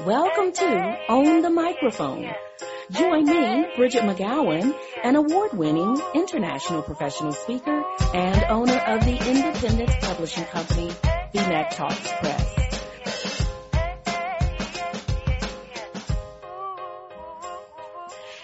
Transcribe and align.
Welcome 0.00 0.52
to 0.52 0.96
Own 1.10 1.42
the 1.42 1.50
Microphone. 1.50 2.26
Join 2.90 3.26
me, 3.26 3.66
Bridgett 3.76 4.02
McGowen, 4.02 4.74
an 5.04 5.16
award-winning 5.16 6.00
international 6.14 6.82
professional 6.82 7.32
speaker 7.32 7.84
and 8.14 8.42
owner 8.44 8.78
of 8.78 9.04
the 9.04 9.16
independent 9.16 9.90
publishing 10.00 10.44
company, 10.44 10.90
BMcTALKS 11.34 12.20
Press. 12.20 12.61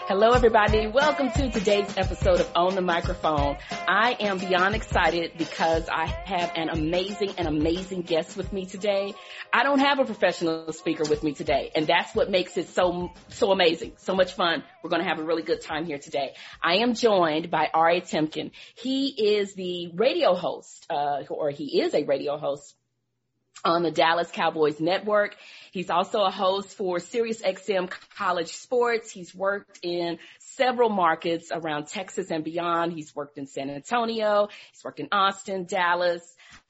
Hello, 0.08 0.30
everybody. 0.30 0.86
Welcome 0.86 1.30
to 1.32 1.50
today's 1.50 1.98
episode 1.98 2.40
of 2.40 2.50
Own 2.56 2.74
the 2.74 2.80
Microphone. 2.80 3.58
I 3.86 4.16
am 4.20 4.38
beyond 4.38 4.74
excited 4.74 5.32
because 5.36 5.86
I 5.86 6.06
have 6.06 6.50
an 6.56 6.70
amazing 6.70 7.34
and 7.36 7.46
amazing 7.46 8.00
guest 8.00 8.34
with 8.34 8.50
me 8.50 8.64
today. 8.64 9.12
I 9.52 9.64
don't 9.64 9.80
have 9.80 9.98
a 9.98 10.06
professional 10.06 10.72
speaker 10.72 11.02
with 11.10 11.22
me 11.22 11.34
today, 11.34 11.72
and 11.76 11.86
that's 11.86 12.14
what 12.14 12.30
makes 12.30 12.56
it 12.56 12.70
so, 12.70 13.12
so 13.28 13.52
amazing, 13.52 13.92
so 13.98 14.14
much 14.16 14.32
fun. 14.32 14.64
We're 14.82 14.88
going 14.88 15.02
to 15.02 15.08
have 15.10 15.18
a 15.18 15.24
really 15.24 15.42
good 15.42 15.60
time 15.60 15.84
here 15.84 15.98
today. 15.98 16.32
I 16.62 16.76
am 16.76 16.94
joined 16.94 17.50
by 17.50 17.68
Ari 17.74 18.00
Temkin. 18.00 18.52
He 18.76 19.08
is 19.08 19.52
the 19.52 19.90
radio 19.92 20.34
host, 20.34 20.86
uh, 20.88 21.24
or 21.28 21.50
he 21.50 21.82
is 21.82 21.92
a 21.92 22.04
radio 22.04 22.38
host 22.38 22.74
on 23.64 23.82
the 23.82 23.90
Dallas 23.90 24.30
Cowboys 24.30 24.80
Network. 24.80 25.36
He's 25.72 25.90
also 25.90 26.22
a 26.22 26.30
host 26.30 26.76
for 26.76 26.98
SiriusXM 26.98 27.92
College 28.16 28.52
Sports. 28.52 29.10
He's 29.10 29.34
worked 29.34 29.80
in 29.82 30.18
several 30.38 30.90
markets 30.90 31.50
around 31.52 31.86
Texas 31.86 32.30
and 32.30 32.44
beyond. 32.44 32.92
He's 32.92 33.14
worked 33.14 33.38
in 33.38 33.46
San 33.46 33.70
Antonio. 33.70 34.48
He's 34.72 34.84
worked 34.84 35.00
in 35.00 35.08
Austin, 35.12 35.64
Dallas. 35.64 36.22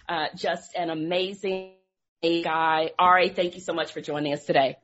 Uh, 0.08 0.26
just 0.36 0.74
an 0.76 0.90
amazing 0.90 1.72
guy. 2.22 2.90
Ari, 2.98 3.30
thank 3.30 3.54
you 3.54 3.60
so 3.60 3.72
much 3.72 3.92
for 3.92 4.00
joining 4.00 4.32
us 4.32 4.44
today. 4.44 4.76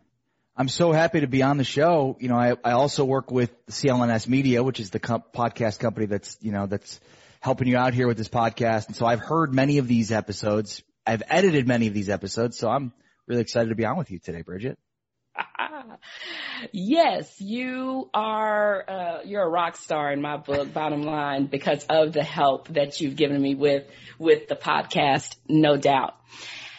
I'm 0.56 0.68
so 0.68 0.92
happy 0.92 1.20
to 1.20 1.26
be 1.26 1.42
on 1.42 1.56
the 1.56 1.64
show. 1.64 2.16
You 2.20 2.28
know, 2.28 2.36
I, 2.36 2.54
I 2.62 2.72
also 2.72 3.04
work 3.04 3.32
with 3.32 3.50
CLNS 3.66 4.28
Media, 4.28 4.62
which 4.62 4.78
is 4.78 4.90
the 4.90 5.00
co- 5.00 5.24
podcast 5.34 5.80
company 5.80 6.06
that's, 6.06 6.38
you 6.40 6.52
know, 6.52 6.66
that's 6.66 7.00
helping 7.40 7.66
you 7.66 7.76
out 7.76 7.92
here 7.92 8.06
with 8.06 8.16
this 8.16 8.28
podcast. 8.28 8.86
And 8.86 8.94
so 8.94 9.04
I've 9.04 9.18
heard 9.20 9.52
many 9.52 9.78
of 9.78 9.88
these 9.88 10.12
episodes 10.12 10.82
I've 11.06 11.22
edited 11.28 11.66
many 11.66 11.86
of 11.86 11.94
these 11.94 12.08
episodes, 12.08 12.58
so 12.58 12.68
I'm 12.68 12.92
really 13.26 13.42
excited 13.42 13.68
to 13.68 13.74
be 13.74 13.84
on 13.84 13.96
with 13.96 14.10
you 14.10 14.18
today, 14.18 14.42
Bridgett. 14.42 14.78
yes, 16.72 17.40
you 17.40 18.08
are. 18.14 18.84
Uh, 18.88 19.18
you're 19.24 19.42
a 19.42 19.48
rock 19.48 19.76
star 19.76 20.12
in 20.12 20.22
my 20.22 20.36
book. 20.36 20.72
Bottom 20.72 21.02
line, 21.02 21.46
because 21.46 21.84
of 21.90 22.12
the 22.12 22.22
help 22.22 22.68
that 22.68 23.00
you've 23.00 23.16
given 23.16 23.40
me 23.40 23.54
with 23.54 23.84
with 24.18 24.48
the 24.48 24.56
podcast, 24.56 25.34
no 25.48 25.76
doubt. 25.76 26.14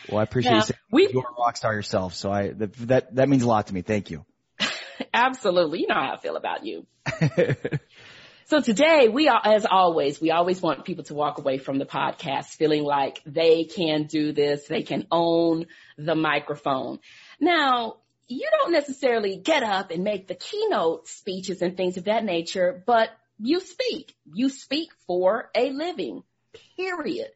Well, 0.09 0.19
I 0.19 0.23
appreciate 0.23 0.51
now, 0.51 0.63
you. 0.93 1.09
You're 1.11 1.21
a 1.21 1.41
rock 1.41 1.57
star 1.57 1.73
yourself, 1.73 2.13
so 2.13 2.31
I 2.31 2.49
that 2.49 3.15
that 3.15 3.29
means 3.29 3.43
a 3.43 3.47
lot 3.47 3.67
to 3.67 3.73
me. 3.73 3.81
Thank 3.81 4.09
you. 4.09 4.25
Absolutely, 5.13 5.81
you 5.81 5.87
know 5.87 5.95
how 5.95 6.13
I 6.13 6.17
feel 6.17 6.35
about 6.35 6.65
you. 6.65 6.85
So 8.47 8.61
today 8.61 9.07
we 9.07 9.27
are, 9.27 9.41
as 9.43 9.65
always, 9.65 10.21
we 10.21 10.29
always 10.29 10.61
want 10.61 10.85
people 10.85 11.03
to 11.05 11.15
walk 11.15 11.39
away 11.39 11.57
from 11.57 11.79
the 11.79 11.85
podcast 11.85 12.49
feeling 12.49 12.83
like 12.83 13.19
they 13.25 13.63
can 13.63 14.03
do 14.03 14.33
this. 14.33 14.67
They 14.67 14.83
can 14.83 15.07
own 15.09 15.65
the 15.97 16.13
microphone. 16.13 16.99
Now, 17.39 17.95
you 18.27 18.47
don't 18.51 18.71
necessarily 18.71 19.37
get 19.37 19.63
up 19.63 19.89
and 19.89 20.03
make 20.03 20.27
the 20.27 20.35
keynote 20.35 21.07
speeches 21.07 21.63
and 21.63 21.75
things 21.75 21.97
of 21.97 22.03
that 22.03 22.23
nature, 22.23 22.83
but 22.85 23.09
you 23.39 23.61
speak. 23.61 24.15
You 24.31 24.49
speak 24.49 24.89
for 25.07 25.49
a 25.55 25.71
living, 25.71 26.21
period. 26.77 27.29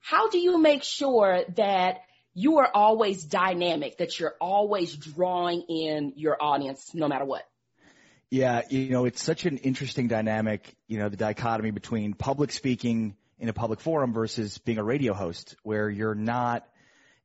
How 0.00 0.30
do 0.30 0.38
you 0.40 0.58
make 0.58 0.82
sure 0.82 1.44
that 1.58 2.00
you 2.34 2.58
are 2.58 2.70
always 2.74 3.22
dynamic, 3.22 3.98
that 3.98 4.18
you're 4.18 4.34
always 4.40 4.96
drawing 4.96 5.62
in 5.68 6.14
your 6.16 6.36
audience 6.42 6.92
no 6.92 7.06
matter 7.06 7.24
what? 7.24 7.44
Yeah, 8.30 8.62
you 8.70 8.90
know, 8.90 9.06
it's 9.06 9.20
such 9.20 9.44
an 9.44 9.56
interesting 9.58 10.06
dynamic, 10.06 10.76
you 10.86 11.00
know, 11.00 11.08
the 11.08 11.16
dichotomy 11.16 11.72
between 11.72 12.14
public 12.14 12.52
speaking 12.52 13.16
in 13.40 13.48
a 13.48 13.52
public 13.52 13.80
forum 13.80 14.12
versus 14.12 14.58
being 14.58 14.78
a 14.78 14.84
radio 14.84 15.14
host 15.14 15.56
where 15.64 15.90
you're 15.90 16.14
not 16.14 16.64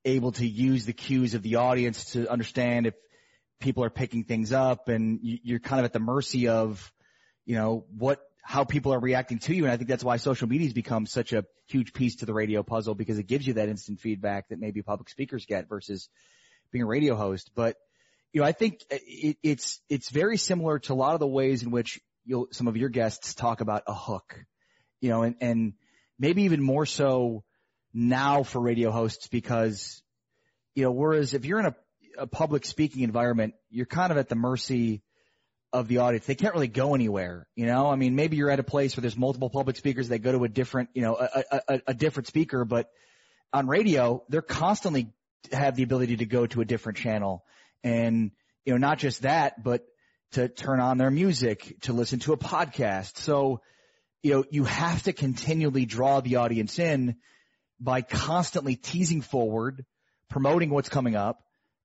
able 0.03 0.31
to 0.31 0.47
use 0.47 0.88
the 0.88 0.93
cues 0.93 1.35
of 1.35 1.43
the 1.43 1.55
audience 1.55 2.13
to 2.13 2.27
understand 2.27 2.88
if 2.88 2.95
people 3.59 3.83
are 3.83 3.91
picking 3.91 4.23
things 4.23 4.51
up 4.51 4.89
and 4.89 5.19
you're 5.21 5.59
kind 5.59 5.79
of 5.79 5.85
at 5.85 5.93
the 5.93 5.99
mercy 5.99 6.47
of, 6.47 6.91
you 7.45 7.55
know, 7.55 7.85
what, 7.95 8.19
how 8.41 8.63
people 8.63 8.91
are 8.91 8.99
reacting 8.99 9.37
to 9.37 9.53
you. 9.53 9.66
And 9.66 9.72
I 9.72 9.77
think 9.77 9.89
that's 9.89 10.03
why 10.03 10.17
social 10.17 10.47
media 10.47 10.66
has 10.66 10.73
become 10.73 11.05
such 11.05 11.33
a 11.33 11.45
huge 11.67 11.93
piece 11.93 12.16
to 12.17 12.25
the 12.25 12.33
radio 12.33 12.63
puzzle 12.63 12.95
because 12.95 13.19
it 13.19 13.27
gives 13.27 13.45
you 13.45 13.53
that 13.53 13.69
instant 13.69 13.99
feedback 13.99 14.49
that 14.49 14.59
maybe 14.59 14.81
public 14.81 15.09
speakers 15.09 15.45
get 15.45 15.69
versus 15.69 16.09
being 16.72 16.81
a 16.81 16.87
radio 16.87 17.16
host. 17.16 17.51
But 17.53 17.77
you 18.33 18.41
know, 18.41 18.47
I 18.47 18.51
think 18.51 18.83
uh, 18.91 18.97
it, 19.05 19.37
it's 19.43 19.81
it's 19.89 20.09
very 20.09 20.37
similar 20.37 20.79
to 20.79 20.93
a 20.93 20.95
lot 20.95 21.13
of 21.13 21.19
the 21.19 21.27
ways 21.27 21.63
in 21.63 21.71
which 21.71 21.99
you'll 22.25 22.47
some 22.51 22.67
of 22.67 22.77
your 22.77 22.89
guests 22.89 23.33
talk 23.33 23.61
about 23.61 23.83
a 23.87 23.93
hook, 23.93 24.39
you 25.01 25.09
know, 25.09 25.23
and 25.23 25.35
and 25.41 25.73
maybe 26.19 26.43
even 26.43 26.61
more 26.61 26.85
so 26.85 27.43
now 27.93 28.43
for 28.43 28.59
radio 28.59 28.91
hosts 28.91 29.27
because 29.27 30.01
you 30.75 30.83
know, 30.83 30.91
whereas 30.91 31.33
if 31.33 31.45
you're 31.45 31.59
in 31.59 31.67
a, 31.67 31.75
a 32.19 32.27
public 32.27 32.65
speaking 32.65 33.03
environment, 33.03 33.53
you're 33.69 33.85
kind 33.85 34.11
of 34.11 34.17
at 34.17 34.27
the 34.27 34.35
mercy 34.35 35.01
of 35.71 35.87
the 35.87 35.99
audience. 35.99 36.25
They 36.25 36.35
can't 36.35 36.53
really 36.53 36.67
go 36.67 36.95
anywhere, 36.95 37.47
you 37.55 37.65
know. 37.65 37.89
I 37.89 37.95
mean, 37.95 38.15
maybe 38.15 38.37
you're 38.37 38.49
at 38.49 38.59
a 38.59 38.63
place 38.63 38.95
where 38.95 39.01
there's 39.01 39.17
multiple 39.17 39.49
public 39.49 39.75
speakers. 39.77 40.07
They 40.07 40.19
go 40.19 40.31
to 40.31 40.43
a 40.43 40.49
different, 40.49 40.89
you 40.93 41.01
know, 41.01 41.15
a, 41.15 41.61
a, 41.67 41.81
a 41.87 41.93
different 41.93 42.27
speaker, 42.27 42.65
but 42.65 42.89
on 43.51 43.67
radio, 43.67 44.23
they're 44.29 44.41
constantly 44.41 45.13
have 45.51 45.75
the 45.75 45.83
ability 45.83 46.17
to 46.17 46.25
go 46.25 46.45
to 46.47 46.61
a 46.61 46.65
different 46.65 46.97
channel 46.97 47.43
and, 47.85 48.31
you 48.66 48.73
know, 48.73 48.78
not 48.78 48.97
just 48.97 49.22
that, 49.22 49.63
but 49.63 49.85
to 50.31 50.50
turn 50.50 50.79
on 50.79 50.97
their 50.97 51.12
music, 51.12 51.78
to 51.81 51.94
listen 51.94 52.19
to 52.19 52.34
a 52.34 52.38
podcast. 52.38 53.18
So, 53.18 53.62
you 54.23 54.34
know, 54.34 54.44
you 54.50 54.63
have 54.66 55.03
to 55.03 55.13
continually 55.13 55.85
draw 55.85 56.19
the 56.19 56.38
audience 56.38 56.79
in 56.79 57.16
by 57.79 58.01
constantly 58.01 58.75
teasing 58.75 59.22
forward, 59.22 59.85
promoting 60.29 60.72
what's 60.72 60.90
coming 60.90 61.16
up. 61.16 61.40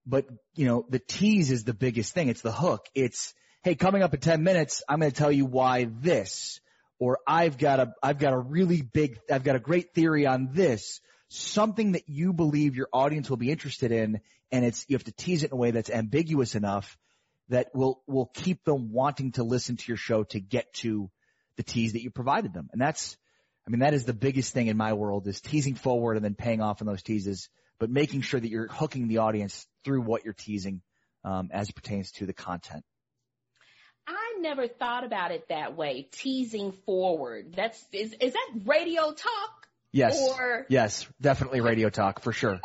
But, 0.06 0.26
you 0.54 0.66
know, 0.66 0.86
the 0.88 0.98
tease 0.98 1.50
is 1.50 1.64
the 1.64 1.74
biggest 1.74 2.14
thing. 2.14 2.28
It's 2.28 2.40
the 2.40 2.50
hook. 2.50 2.86
It's, 2.94 3.34
hey, 3.62 3.74
coming 3.74 4.02
up 4.02 4.14
in 4.14 4.20
10 4.20 4.42
minutes, 4.42 4.82
I'm 4.88 5.00
going 5.00 5.12
to 5.12 5.16
tell 5.16 5.30
you 5.30 5.44
why 5.44 5.86
this, 6.00 6.60
or 6.98 7.18
I've 7.26 7.58
got 7.58 7.78
a, 7.78 7.92
I've 8.02 8.18
got 8.18 8.32
a 8.32 8.38
really 8.38 8.80
big, 8.80 9.18
I've 9.30 9.44
got 9.44 9.56
a 9.56 9.60
great 9.60 9.92
theory 9.92 10.26
on 10.26 10.48
this 10.52 11.00
something 11.28 11.92
that 11.92 12.08
you 12.08 12.32
believe 12.32 12.74
your 12.74 12.88
audience 12.92 13.30
will 13.30 13.36
be 13.36 13.50
interested 13.50 13.92
in 13.92 14.20
and 14.52 14.64
it's 14.64 14.84
you 14.88 14.96
have 14.96 15.04
to 15.04 15.12
tease 15.12 15.42
it 15.42 15.50
in 15.50 15.52
a 15.52 15.56
way 15.56 15.70
that's 15.70 15.90
ambiguous 15.90 16.54
enough 16.54 16.98
that 17.48 17.74
will 17.74 18.02
will 18.06 18.30
keep 18.32 18.64
them 18.64 18.92
wanting 18.92 19.32
to 19.32 19.42
listen 19.42 19.76
to 19.76 19.84
your 19.88 19.96
show 19.96 20.24
to 20.24 20.40
get 20.40 20.72
to 20.74 21.10
the 21.56 21.62
tease 21.62 21.92
that 21.92 22.02
you 22.02 22.10
provided 22.10 22.52
them. 22.52 22.68
And 22.72 22.80
that's 22.80 23.16
I 23.66 23.70
mean 23.70 23.80
that 23.80 23.94
is 23.94 24.04
the 24.04 24.14
biggest 24.14 24.52
thing 24.54 24.68
in 24.68 24.76
my 24.76 24.92
world 24.92 25.26
is 25.26 25.40
teasing 25.40 25.74
forward 25.74 26.16
and 26.16 26.24
then 26.24 26.34
paying 26.34 26.60
off 26.60 26.80
on 26.80 26.86
those 26.86 27.02
teases, 27.02 27.48
but 27.78 27.90
making 27.90 28.22
sure 28.22 28.40
that 28.40 28.48
you're 28.48 28.68
hooking 28.68 29.08
the 29.08 29.18
audience 29.18 29.66
through 29.84 30.02
what 30.02 30.24
you're 30.24 30.34
teasing 30.34 30.82
um, 31.24 31.50
as 31.52 31.68
it 31.68 31.74
pertains 31.74 32.12
to 32.12 32.26
the 32.26 32.32
content. 32.32 32.84
I 34.06 34.38
never 34.40 34.66
thought 34.66 35.04
about 35.04 35.30
it 35.30 35.48
that 35.48 35.76
way, 35.76 36.08
teasing 36.10 36.72
forward. 36.72 37.54
That's 37.54 37.84
is 37.92 38.14
is 38.20 38.32
that 38.32 38.50
radio 38.64 39.12
talk? 39.12 39.66
Yes. 39.92 40.20
Or, 40.20 40.66
yes, 40.68 41.06
definitely 41.20 41.60
radio 41.60 41.90
talk 41.90 42.22
for 42.22 42.32
sure. 42.32 42.60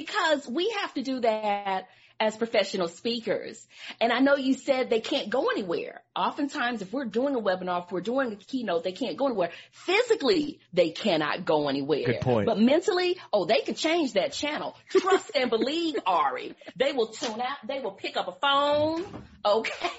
Because 0.00 0.48
we 0.48 0.70
have 0.80 0.94
to 0.94 1.02
do 1.02 1.20
that 1.20 1.86
as 2.18 2.36
professional 2.36 2.88
speakers. 2.88 3.66
And 4.00 4.12
I 4.12 4.20
know 4.20 4.36
you 4.36 4.54
said 4.54 4.88
they 4.88 5.00
can't 5.00 5.28
go 5.28 5.48
anywhere. 5.48 6.00
Oftentimes, 6.16 6.80
if 6.80 6.90
we're 6.90 7.04
doing 7.04 7.34
a 7.34 7.40
webinar, 7.40 7.84
if 7.84 7.92
we're 7.92 8.00
doing 8.00 8.32
a 8.32 8.36
keynote, 8.36 8.82
they 8.82 8.92
can't 8.92 9.18
go 9.18 9.26
anywhere. 9.26 9.50
Physically, 9.72 10.60
they 10.72 10.90
cannot 10.90 11.44
go 11.44 11.68
anywhere. 11.68 12.06
Good 12.06 12.20
point. 12.22 12.46
But 12.46 12.58
mentally, 12.58 13.18
oh, 13.30 13.44
they 13.44 13.60
can 13.60 13.74
change 13.74 14.14
that 14.14 14.32
channel. 14.32 14.74
Trust 14.90 15.32
and 15.34 15.50
believe, 15.50 15.96
Ari. 16.06 16.54
They 16.76 16.92
will 16.92 17.08
tune 17.08 17.42
out. 17.42 17.66
They 17.66 17.80
will 17.80 17.92
pick 17.92 18.16
up 18.16 18.28
a 18.28 18.32
phone. 18.32 19.04
Okay. 19.44 19.90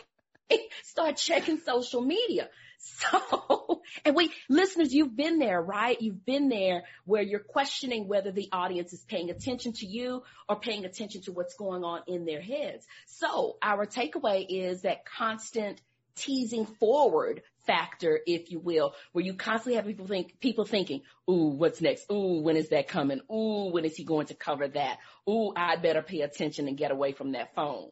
Start 0.83 1.17
checking 1.17 1.59
social 1.59 2.01
media. 2.01 2.49
So, 2.81 3.81
and 4.05 4.15
we, 4.15 4.31
listeners, 4.49 4.93
you've 4.93 5.15
been 5.15 5.37
there, 5.37 5.61
right? 5.61 6.01
You've 6.01 6.25
been 6.25 6.49
there 6.49 6.83
where 7.05 7.21
you're 7.21 7.39
questioning 7.39 8.07
whether 8.07 8.31
the 8.31 8.49
audience 8.51 8.91
is 8.91 9.03
paying 9.03 9.29
attention 9.29 9.73
to 9.73 9.85
you 9.85 10.23
or 10.49 10.59
paying 10.59 10.85
attention 10.85 11.21
to 11.23 11.31
what's 11.31 11.53
going 11.53 11.83
on 11.83 12.01
in 12.07 12.25
their 12.25 12.41
heads. 12.41 12.85
So 13.05 13.57
our 13.61 13.85
takeaway 13.85 14.45
is 14.49 14.81
that 14.81 15.05
constant 15.05 15.79
teasing 16.15 16.65
forward 16.65 17.43
factor, 17.67 18.19
if 18.25 18.51
you 18.51 18.59
will, 18.59 18.95
where 19.11 19.23
you 19.23 19.35
constantly 19.35 19.75
have 19.75 19.85
people 19.85 20.07
think, 20.07 20.39
people 20.39 20.65
thinking, 20.65 21.03
ooh, 21.29 21.49
what's 21.55 21.81
next? 21.81 22.11
Ooh, 22.11 22.41
when 22.41 22.57
is 22.57 22.69
that 22.69 22.87
coming? 22.87 23.21
Ooh, 23.31 23.69
when 23.71 23.85
is 23.85 23.95
he 23.95 24.03
going 24.03 24.25
to 24.27 24.33
cover 24.33 24.67
that? 24.67 24.97
Ooh, 25.29 25.53
I'd 25.55 25.83
better 25.83 26.01
pay 26.01 26.21
attention 26.21 26.67
and 26.67 26.77
get 26.77 26.91
away 26.91 27.11
from 27.11 27.33
that 27.33 27.53
phone. 27.53 27.91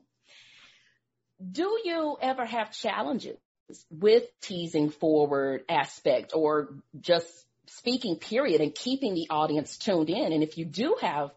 Do 1.51 1.79
you 1.85 2.17
ever 2.21 2.43
have 2.43 2.71
challenges 2.71 3.37
with 3.89 4.23
teasing 4.41 4.89
forward 4.89 5.63
aspect 5.69 6.33
or 6.35 6.69
just 6.99 7.27
speaking 7.67 8.15
period 8.15 8.61
and 8.61 8.73
keeping 8.73 9.13
the 9.13 9.27
audience 9.29 9.77
tuned 9.77 10.09
in. 10.09 10.33
And 10.33 10.43
if 10.43 10.57
you 10.57 10.65
do 10.65 10.95
have 11.01 11.31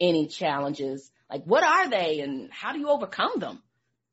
any 0.00 0.26
challenges, 0.26 1.10
Like, 1.30 1.44
what 1.44 1.62
are 1.62 1.88
they 1.90 2.20
and 2.20 2.50
how 2.50 2.72
do 2.72 2.78
you 2.78 2.88
overcome 2.88 3.38
them? 3.38 3.62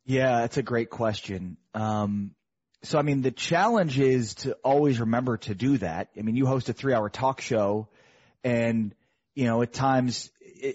Yeah, 0.06 0.42
that's 0.42 0.58
a 0.58 0.64
great 0.64 0.90
question. 0.90 1.58
Um, 1.74 2.36
so 2.84 3.00
I 3.00 3.02
mean, 3.02 3.22
the 3.22 3.32
challenge 3.32 4.00
is 4.00 4.36
to 4.36 4.54
always 4.64 5.00
remember 5.00 5.38
to 5.38 5.56
do 5.56 5.78
that. 5.80 6.10
I 6.18 6.22
mean, 6.22 6.36
you 6.36 6.46
host 6.46 6.70
a 6.70 6.74
three 6.74 6.94
hour 6.94 7.10
talk 7.10 7.42
show 7.42 7.88
and, 8.44 8.94
you 9.34 9.46
know, 9.46 9.62
at 9.62 9.74
times, 9.74 10.30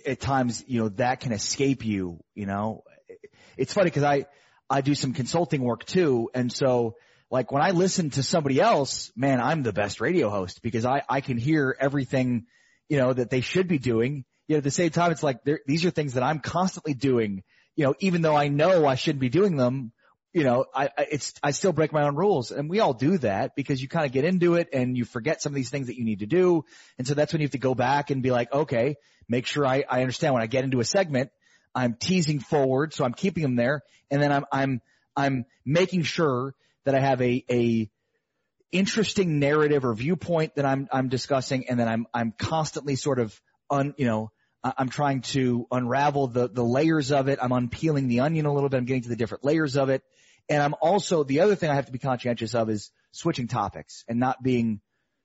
at 0.07 0.21
times, 0.21 0.65
you 0.67 0.81
know, 0.81 0.89
that 0.91 1.21
can 1.21 1.33
escape 1.33 1.85
you, 1.85 2.23
you 2.35 2.47
know, 2.47 2.83
it's 3.57 3.73
funny 3.73 3.87
because 3.87 4.03
I, 4.03 4.27
I 4.71 4.81
do 4.81 4.95
some 4.95 5.13
consulting 5.13 5.63
work 5.63 5.85
too. 5.85 6.31
And 6.33 6.53
so 6.53 6.95
like 7.31 7.51
when 7.51 7.63
I 7.63 7.73
listen 7.73 8.11
to 8.11 8.23
somebody 8.23 8.61
else, 8.61 9.11
man, 9.17 9.41
I'm 9.41 9.63
the 9.63 9.73
best 9.73 10.01
radio 10.01 10.31
host 10.31 10.63
because 10.63 10.87
I, 10.87 11.03
I 11.09 11.21
can 11.21 11.37
hear 11.37 11.77
everything, 11.79 12.47
you 12.89 12.99
know, 12.99 13.13
that 13.13 13.31
they 13.31 13.41
should 13.41 13.67
be 13.67 13.79
doing. 13.79 14.25
Yet 14.47 14.59
at 14.59 14.65
the 14.65 14.71
same 14.71 14.91
time, 14.91 15.13
it's 15.13 15.23
like 15.23 15.39
these 15.67 15.85
are 15.85 15.91
things 15.91 16.15
that 16.15 16.23
I'm 16.23 16.41
constantly 16.41 16.95
doing, 16.95 17.43
you 17.77 17.85
know, 17.85 17.95
even 18.01 18.23
though 18.23 18.37
I 18.37 18.49
know 18.49 18.87
I 18.87 18.95
shouldn't 18.95 19.21
be 19.21 19.29
doing 19.29 19.57
them, 19.57 19.93
you 20.33 20.45
know, 20.45 20.65
I, 20.75 20.91
I 20.97 21.07
it's, 21.11 21.35
I 21.43 21.51
still 21.51 21.73
break 21.73 21.93
my 21.93 22.05
own 22.05 22.17
rules 22.17 22.53
and 22.53 22.71
we 22.71 22.81
all 22.81 22.95
do 22.95 23.19
that 23.19 23.57
because 23.57 23.83
you 23.83 23.89
kind 23.89 24.07
of 24.07 24.13
get 24.13 24.25
into 24.25 24.55
it 24.55 24.69
and 24.73 24.97
you 24.97 25.05
forget 25.05 25.43
some 25.43 25.51
of 25.51 25.57
these 25.57 25.71
things 25.71 25.89
that 25.89 25.97
you 25.97 26.05
need 26.05 26.21
to 26.21 26.27
do. 26.27 26.65
And 26.99 27.07
so 27.07 27.15
that's 27.15 27.33
when 27.33 27.41
you 27.41 27.47
have 27.47 27.53
to 27.53 27.59
go 27.59 27.75
back 27.75 28.11
and 28.11 28.23
be 28.23 28.31
like, 28.31 28.53
okay, 28.53 28.97
make 29.29 29.47
sure 29.47 29.67
I, 29.67 29.85
I 29.89 30.01
understand 30.01 30.35
when 30.35 30.43
I 30.43 30.47
get 30.47 30.65
into 30.65 30.81
a 30.81 30.85
segment, 30.85 31.31
I'm 31.75 31.95
teasing 31.95 32.41
forward. 32.41 32.95
So 32.95 33.05
I'm 33.05 33.15
keeping 33.15 33.43
them 33.43 33.57
there. 33.57 33.83
And 34.11 34.23
then 34.23 34.33
I'm, 34.33 34.45
I'm, 34.53 34.81
I'm 35.17 35.45
making 35.65 36.03
sure 36.03 36.55
that 36.85 36.95
I 36.95 37.01
have 37.01 37.21
a, 37.21 37.45
a 37.51 37.91
interesting 38.73 39.39
narrative 39.39 39.85
or 39.85 39.95
viewpoint 39.95 40.55
that 40.57 40.65
I'm, 40.65 40.89
I'm 40.93 41.09
discussing. 41.09 41.69
And 41.69 41.79
then 41.79 41.89
I'm, 41.89 42.07
I'm 42.15 42.33
constantly 42.39 42.97
sort 42.97 43.19
of 43.19 43.39
un, 43.71 43.95
you 43.97 44.07
know, 44.07 44.31
I'm 44.63 44.91
trying 44.91 45.23
to 45.23 45.67
unravel 45.71 46.27
the, 46.27 46.49
the 46.49 46.65
layers 46.65 47.13
of 47.13 47.29
it. 47.29 47.39
I'm 47.41 47.53
unpeeling 47.53 48.09
the 48.09 48.21
onion 48.21 48.45
a 48.45 48.53
little 48.53 48.69
bit. 48.69 48.77
I'm 48.77 48.85
getting 48.85 49.05
to 49.05 49.09
the 49.09 49.17
different 49.17 49.45
layers 49.45 49.77
of 49.77 49.89
it. 49.89 50.03
And 50.51 50.63
I'm 50.63 50.75
also, 50.83 51.25
the 51.25 51.41
other 51.41 51.55
thing 51.55 51.71
I 51.71 51.77
have 51.77 51.87
to 51.87 51.93
be 51.93 51.99
conscientious 51.99 52.55
of 52.55 52.69
is 52.69 52.91
switching 53.13 53.49
topics 53.49 54.05
and 54.07 54.21
not 54.21 54.43
being, 54.43 54.81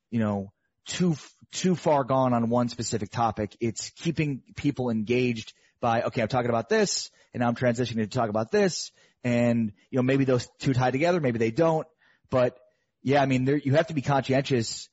you 0.10 0.20
know, 0.20 0.54
too, 0.86 1.16
too 1.52 1.76
far 1.76 2.04
gone 2.04 2.34
on 2.34 2.50
one 2.50 2.70
specific 2.70 3.12
topic. 3.12 3.58
It's 3.60 3.90
keeping 3.90 4.42
people 4.56 4.90
engaged 4.90 5.54
by, 5.81 6.04
okay, 6.04 6.22
I'm 6.22 6.27
talking 6.27 6.50
about 6.50 6.69
this 6.69 7.12
and 7.33 7.42
now 7.42 7.48
I'm 7.48 7.56
transitioning 7.56 8.04
to 8.04 8.07
talk 8.07 8.30
about 8.30 8.51
this. 8.51 8.92
And, 9.24 9.74
you 9.89 9.98
know, 9.98 10.04
maybe 10.04 10.25
those 10.25 10.48
two 10.60 10.74
tie 10.74 10.92
together, 10.92 11.19
maybe 11.19 11.39
they 11.39 11.51
don't. 11.51 11.88
But 12.30 12.57
yeah, 13.01 13.22
I 13.22 13.25
mean, 13.25 13.45
there, 13.45 13.57
you 13.57 13.74
have 13.74 13.88
to 13.88 13.94
be 13.94 14.01
conscientious, 14.01 14.89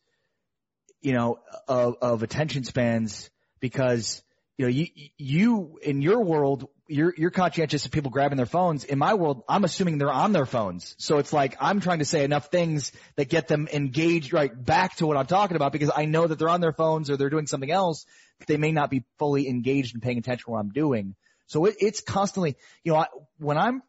you 1.01 1.13
know, 1.13 1.39
of, 1.69 1.97
of 2.03 2.23
attention 2.23 2.65
spans 2.65 3.31
because, 3.61 4.23
you 4.59 4.67
know, 4.67 4.71
you, 4.71 4.87
you, 5.17 5.79
in 5.83 6.03
your 6.03 6.23
world, 6.23 6.69
you're, 6.89 7.15
you're 7.17 7.31
conscientious 7.31 7.87
of 7.87 7.91
people 7.91 8.11
grabbing 8.11 8.37
their 8.37 8.47
phones. 8.47 8.85
In 8.85 8.99
my 8.99 9.15
world, 9.15 9.45
I'm 9.49 9.65
assuming 9.65 9.99
they're 9.99 10.13
on 10.13 10.33
their 10.33 10.47
phones. 10.47 10.95
So 10.99 11.19
it's 11.19 11.33
like, 11.33 11.57
I'm 11.59 11.81
trying 11.81 12.01
to 12.01 12.05
say 12.05 12.23
enough 12.23 12.51
things 12.51 12.93
that 13.17 13.31
get 13.31 13.49
them 13.49 13.67
engaged 13.73 14.33
right 14.33 14.53
back 14.53 14.97
to 14.97 15.07
what 15.07 15.17
I'm 15.17 15.27
talking 15.27 15.57
about 15.57 15.73
because 15.73 15.91
I 15.95 16.05
know 16.05 16.27
that 16.27 16.39
they're 16.39 16.51
on 16.51 16.61
their 16.61 16.73
phones 16.73 17.09
or 17.09 17.17
they're 17.17 17.31
doing 17.31 17.47
something 17.47 17.71
else. 17.71 18.05
They 18.47 18.57
may 18.57 18.73
not 18.73 18.91
be 18.91 19.05
fully 19.19 19.49
engaged 19.49 19.95
and 19.95 20.03
paying 20.03 20.19
attention 20.19 20.45
to 20.45 20.51
what 20.51 20.59
I'm 20.59 20.71
doing. 20.71 21.15
So 21.47 21.67
it, 21.67 21.77
it's 21.81 22.01
constantly, 22.01 22.57
you 22.85 22.93
know, 22.93 22.99
I, 22.99 23.07
when 23.39 23.59
I'm 23.59 23.83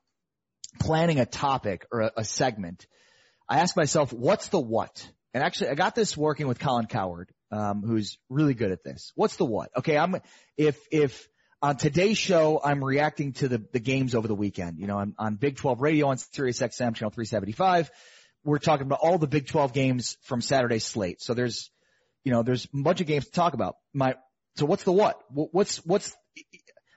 planning 0.80 1.20
a 1.20 1.26
topic 1.26 1.86
or 1.92 2.02
a, 2.02 2.12
a 2.18 2.24
segment, 2.24 2.86
I 3.48 3.60
ask 3.60 3.76
myself, 3.76 4.12
what's 4.12 4.48
the 4.48 4.60
what? 4.60 5.08
And 5.34 5.44
actually, 5.44 5.70
I 5.70 5.76
got 5.76 5.96
this 5.96 6.16
working 6.16 6.48
with 6.48 6.60
Colin 6.60 6.86
Cowherd, 6.86 7.32
um, 7.52 7.82
who's 7.86 8.18
really 8.30 8.54
good 8.54 8.72
at 8.72 8.84
this. 8.84 9.12
What's 9.16 9.36
the 9.36 9.46
what? 9.46 9.70
Okay, 9.78 9.98
I'm 9.98 10.18
if 10.58 10.80
if 10.92 11.28
on 11.62 11.78
today's 11.78 12.18
show 12.18 12.60
I'm 12.64 12.84
reacting 12.84 13.34
to 13.34 13.48
the 13.48 13.66
the 13.74 13.80
games 13.80 14.16
over 14.16 14.28
the 14.28 14.36
weekend. 14.36 14.80
You 14.80 14.88
know, 14.88 14.98
I'm 14.98 15.16
on 15.18 15.36
Big 15.36 15.56
12 15.56 15.82
Radio 15.82 16.08
on 16.08 16.18
Sirius 16.18 16.60
XM 16.60 16.96
channel 16.96 17.10
375. 17.10 17.90
We're 18.44 18.60
talking 18.60 18.86
about 18.86 19.00
all 19.02 19.18
the 19.18 19.28
Big 19.28 19.48
12 19.48 19.74
games 19.74 20.18
from 20.24 20.42
Saturday's 20.42 20.86
slate. 20.86 21.22
So 21.22 21.34
there's, 21.34 21.72
you 22.26 22.34
know, 22.34 22.44
there's 22.44 22.66
a 22.66 22.70
bunch 22.74 23.00
of 23.00 23.08
games 23.08 23.26
to 23.26 23.32
talk 23.32 23.54
about. 23.54 23.78
My 23.94 24.16
so 24.56 24.66
what's 24.66 24.84
the 24.84 24.92
what? 24.92 25.20
What's 25.30 25.78
what's 25.86 26.16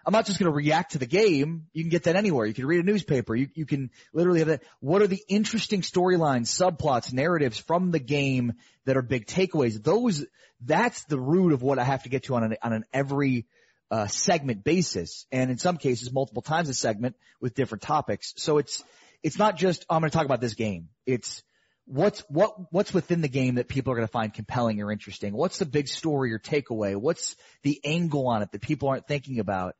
I'm 0.06 0.12
not 0.12 0.26
just 0.26 0.38
going 0.38 0.50
to 0.50 0.56
react 0.56 0.92
to 0.92 0.98
the 0.98 1.06
game. 1.06 1.66
You 1.72 1.82
can 1.82 1.90
get 1.90 2.04
that 2.04 2.14
anywhere. 2.14 2.46
You 2.46 2.54
can 2.54 2.66
read 2.66 2.78
a 2.78 2.86
newspaper. 2.86 3.34
You, 3.34 3.48
you 3.54 3.66
can 3.66 3.90
literally 4.12 4.38
have 4.38 4.48
that. 4.48 4.62
What 4.78 5.02
are 5.02 5.08
the 5.08 5.20
interesting 5.28 5.80
storylines, 5.80 6.46
subplots, 6.46 7.12
narratives 7.12 7.58
from 7.58 7.90
the 7.90 7.98
game 7.98 8.52
that 8.84 8.96
are 8.96 9.02
big 9.02 9.26
takeaways? 9.26 9.82
Those, 9.82 10.24
that's 10.64 11.02
the 11.06 11.18
root 11.18 11.52
of 11.52 11.62
what 11.62 11.80
I 11.80 11.84
have 11.84 12.04
to 12.04 12.08
get 12.08 12.24
to 12.24 12.36
on 12.36 12.44
an, 12.44 12.56
on 12.62 12.72
an 12.72 12.84
every, 12.92 13.46
uh, 13.90 14.06
segment 14.06 14.62
basis. 14.62 15.26
And 15.32 15.50
in 15.50 15.58
some 15.58 15.76
cases, 15.76 16.12
multiple 16.12 16.42
times 16.42 16.68
a 16.68 16.74
segment 16.74 17.16
with 17.40 17.54
different 17.54 17.82
topics. 17.82 18.32
So 18.36 18.58
it's, 18.58 18.84
it's 19.24 19.38
not 19.38 19.56
just, 19.56 19.86
oh, 19.90 19.96
I'm 19.96 20.02
going 20.02 20.10
to 20.10 20.16
talk 20.16 20.26
about 20.26 20.40
this 20.40 20.54
game. 20.54 20.88
It's, 21.04 21.42
what's 21.86 22.20
what 22.28 22.54
what's 22.72 22.92
within 22.92 23.20
the 23.20 23.28
game 23.28 23.56
that 23.56 23.68
people 23.68 23.92
are 23.92 23.96
going 23.96 24.06
to 24.06 24.12
find 24.12 24.34
compelling 24.34 24.82
or 24.82 24.92
interesting? 24.92 25.32
What's 25.32 25.58
the 25.58 25.66
big 25.66 25.88
story 25.88 26.32
or 26.32 26.38
takeaway? 26.38 26.96
What's 26.96 27.36
the 27.62 27.80
angle 27.84 28.28
on 28.28 28.42
it 28.42 28.52
that 28.52 28.60
people 28.60 28.88
aren't 28.88 29.06
thinking 29.06 29.38
about? 29.38 29.74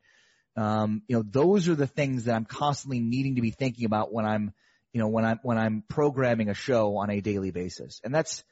Um, 0.57 1.03
you 1.07 1.17
know, 1.17 1.25
those 1.29 1.69
are 1.69 1.75
the 1.75 1.87
things 1.87 2.25
that 2.25 2.35
I'm 2.35 2.47
constantly 2.47 3.01
needing 3.01 3.35
to 3.35 3.43
be 3.43 3.51
thinking 3.51 3.85
about 3.85 4.13
when 4.13 4.25
I'm, 4.25 4.53
you 4.93 5.01
know, 5.01 5.09
when 5.09 5.25
I'm, 5.25 5.39
when 5.43 5.59
I'm 5.59 5.85
programming 5.89 6.49
a 6.49 6.55
show 6.55 6.97
on 6.97 7.11
a 7.11 7.21
daily 7.21 7.51
basis. 7.51 8.01
And 8.03 8.15
that's, 8.15 8.43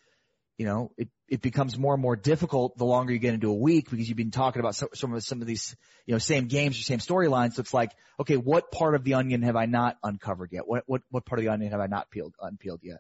you 0.59 0.67
know, 0.67 0.93
it, 0.99 1.09
it 1.29 1.41
becomes 1.41 1.79
more 1.79 1.95
and 1.95 2.03
more 2.03 2.15
difficult 2.15 2.77
the 2.77 2.85
longer 2.85 3.13
you 3.13 3.19
get 3.19 3.33
into 3.33 3.51
a 3.51 3.55
week 3.55 3.91
because 3.91 4.07
you've 4.07 4.19
been 4.19 4.31
talking 4.31 4.61
about 4.61 4.75
some, 4.75 4.91
some 4.93 5.15
of, 5.15 5.25
some 5.25 5.41
of 5.41 5.47
these, 5.47 5.75
you 6.07 6.13
know, 6.13 6.19
same 6.19 6.47
games 6.47 6.79
or 6.79 6.83
same 6.83 6.99
storylines. 6.99 7.55
So 7.55 7.61
it's 7.61 7.75
like, 7.75 7.93
okay, 8.21 8.37
what 8.37 8.71
part 8.71 8.95
of 8.95 9.03
the 9.03 9.15
onion 9.15 9.41
have 9.43 9.57
I 9.57 9.65
not 9.65 9.97
uncovered 10.03 10.51
yet? 10.53 10.69
What, 10.69 10.85
what, 10.87 11.01
what 11.11 11.25
part 11.25 11.39
of 11.39 11.47
the 11.47 11.53
onion 11.53 11.71
have 11.73 11.81
I 11.81 11.87
not 11.87 12.11
peeled, 12.11 12.35
unpeeled 12.39 12.81
yet? 12.83 12.99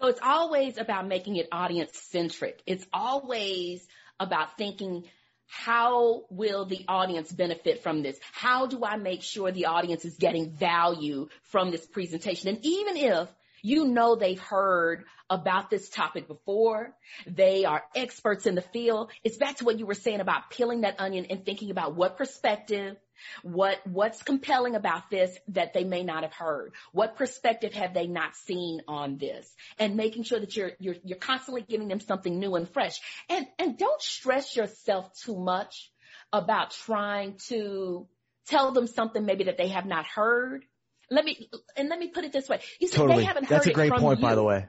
So 0.00 0.08
it's 0.08 0.20
always 0.22 0.76
about 0.78 1.06
making 1.06 1.36
it 1.36 1.48
audience 1.50 1.96
centric. 1.96 2.62
It's 2.66 2.86
always 2.92 3.86
about 4.20 4.56
thinking 4.58 5.04
how 5.48 6.24
will 6.28 6.66
the 6.66 6.84
audience 6.88 7.32
benefit 7.32 7.82
from 7.82 8.02
this? 8.02 8.18
How 8.32 8.66
do 8.66 8.84
I 8.84 8.96
make 8.96 9.22
sure 9.22 9.50
the 9.50 9.66
audience 9.66 10.04
is 10.04 10.16
getting 10.16 10.50
value 10.50 11.28
from 11.44 11.70
this 11.70 11.86
presentation? 11.86 12.48
And 12.48 12.58
even 12.62 12.96
if 12.96 13.28
you 13.62 13.86
know 13.86 14.16
they've 14.16 14.40
heard 14.40 15.04
about 15.28 15.70
this 15.70 15.88
topic 15.88 16.28
before. 16.28 16.94
They 17.26 17.64
are 17.64 17.82
experts 17.94 18.46
in 18.46 18.54
the 18.54 18.62
field. 18.62 19.10
It's 19.24 19.36
back 19.36 19.56
to 19.56 19.64
what 19.64 19.78
you 19.78 19.86
were 19.86 19.94
saying 19.94 20.20
about 20.20 20.50
peeling 20.50 20.82
that 20.82 21.00
onion 21.00 21.26
and 21.30 21.44
thinking 21.44 21.70
about 21.70 21.94
what 21.96 22.16
perspective, 22.16 22.96
what, 23.42 23.78
what's 23.86 24.22
compelling 24.22 24.74
about 24.74 25.10
this 25.10 25.36
that 25.48 25.72
they 25.72 25.84
may 25.84 26.02
not 26.02 26.22
have 26.22 26.32
heard? 26.32 26.72
What 26.92 27.16
perspective 27.16 27.74
have 27.74 27.94
they 27.94 28.06
not 28.06 28.36
seen 28.36 28.82
on 28.86 29.18
this? 29.18 29.52
And 29.78 29.96
making 29.96 30.24
sure 30.24 30.38
that 30.38 30.56
you're, 30.56 30.72
you're, 30.78 30.96
you're 31.04 31.18
constantly 31.18 31.62
giving 31.62 31.88
them 31.88 32.00
something 32.00 32.38
new 32.38 32.54
and 32.54 32.68
fresh. 32.68 33.00
And, 33.28 33.46
and 33.58 33.78
don't 33.78 34.00
stress 34.00 34.54
yourself 34.56 35.12
too 35.24 35.36
much 35.36 35.90
about 36.32 36.70
trying 36.70 37.38
to 37.48 38.06
tell 38.46 38.72
them 38.72 38.86
something 38.86 39.24
maybe 39.24 39.44
that 39.44 39.58
they 39.58 39.68
have 39.68 39.86
not 39.86 40.06
heard 40.06 40.64
let 41.10 41.24
me 41.24 41.48
and 41.76 41.88
let 41.88 41.98
me 41.98 42.08
put 42.08 42.24
it 42.24 42.32
this 42.32 42.48
way. 42.48 42.60
You 42.80 42.88
said 42.88 42.98
totally. 42.98 43.18
they 43.18 43.24
haven't 43.24 43.44
heard 43.44 43.56
That's 43.56 43.66
a 43.66 43.72
great 43.72 43.92
point, 43.92 44.18
you. 44.18 44.22
by 44.22 44.34
the 44.34 44.42
way. 44.42 44.68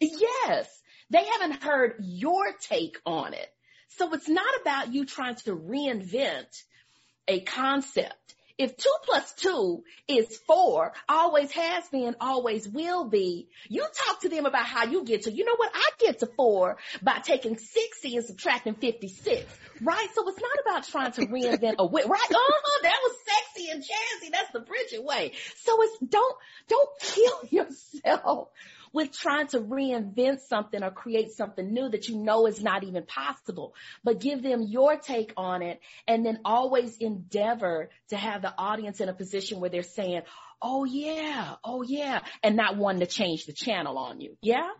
Yes, 0.00 0.68
they 1.10 1.24
haven't 1.24 1.62
heard 1.62 1.96
your 2.00 2.52
take 2.60 2.98
on 3.06 3.34
it. 3.34 3.48
So 3.96 4.12
it's 4.14 4.28
not 4.28 4.60
about 4.60 4.92
you 4.92 5.04
trying 5.04 5.36
to 5.36 5.54
reinvent 5.54 6.62
a 7.28 7.40
concept. 7.40 8.34
If 8.62 8.76
two 8.76 8.94
plus 9.04 9.32
two 9.32 9.82
is 10.06 10.38
four, 10.46 10.92
always 11.08 11.50
has 11.50 11.88
been, 11.88 12.14
always 12.20 12.68
will 12.68 13.08
be, 13.08 13.48
you 13.68 13.84
talk 13.92 14.20
to 14.20 14.28
them 14.28 14.46
about 14.46 14.66
how 14.66 14.84
you 14.84 15.04
get 15.04 15.22
to, 15.22 15.32
you 15.32 15.44
know 15.44 15.56
what, 15.56 15.72
I 15.74 15.90
get 15.98 16.20
to 16.20 16.26
four 16.26 16.76
by 17.02 17.18
taking 17.24 17.58
60 17.58 18.16
and 18.16 18.24
subtracting 18.24 18.74
56, 18.74 19.52
right? 19.82 20.08
So 20.14 20.28
it's 20.28 20.40
not 20.40 20.58
about 20.64 20.84
trying 20.86 21.10
to 21.10 21.26
reinvent 21.26 21.74
a 21.80 21.86
way, 21.86 22.02
right? 22.06 22.20
Uh-huh, 22.32 22.82
that 22.82 22.98
was 23.02 23.16
sexy 23.26 23.70
and 23.70 23.82
jazzy. 23.82 24.30
That's 24.30 24.52
the 24.52 24.60
Bridgett 24.60 25.02
way. 25.04 25.32
So 25.56 25.82
it's, 25.82 25.98
don't, 25.98 26.36
don't 26.68 26.90
kill 27.00 27.40
yourself 27.50 28.48
with 28.92 29.12
trying 29.12 29.46
to 29.48 29.60
reinvent 29.60 30.40
something 30.40 30.82
or 30.82 30.90
create 30.90 31.32
something 31.32 31.72
new 31.72 31.88
that 31.88 32.08
you 32.08 32.16
know 32.16 32.46
is 32.46 32.62
not 32.62 32.84
even 32.84 33.04
possible, 33.04 33.74
but 34.04 34.20
give 34.20 34.42
them 34.42 34.62
your 34.62 34.96
take 34.96 35.32
on 35.36 35.62
it 35.62 35.80
and 36.06 36.24
then 36.24 36.40
always 36.44 36.96
endeavor 36.98 37.90
to 38.08 38.16
have 38.16 38.42
the 38.42 38.52
audience 38.56 39.00
in 39.00 39.08
a 39.08 39.14
position 39.14 39.60
where 39.60 39.70
they're 39.70 39.82
saying, 39.82 40.22
Oh 40.64 40.84
yeah, 40.84 41.56
oh 41.64 41.82
yeah, 41.82 42.20
and 42.42 42.54
not 42.54 42.76
wanting 42.76 43.00
to 43.00 43.06
change 43.06 43.46
the 43.46 43.52
channel 43.52 43.98
on 43.98 44.20
you. 44.20 44.36
Yeah? 44.42 44.70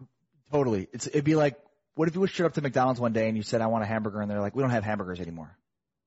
Totally. 0.52 0.86
It's, 0.92 1.08
it'd 1.08 1.24
be 1.24 1.34
like, 1.34 1.56
what 1.94 2.08
if 2.08 2.14
you 2.14 2.26
showed 2.26 2.46
up 2.46 2.54
to 2.54 2.62
McDonald's 2.62 3.00
one 3.00 3.12
day 3.12 3.26
and 3.26 3.36
you 3.36 3.42
said, 3.42 3.60
I 3.60 3.66
want 3.66 3.82
a 3.82 3.86
hamburger 3.86 4.20
and 4.20 4.30
they're 4.30 4.40
like, 4.40 4.54
we 4.54 4.62
don't 4.62 4.70
have 4.70 4.84
hamburgers 4.84 5.20
anymore. 5.20 5.56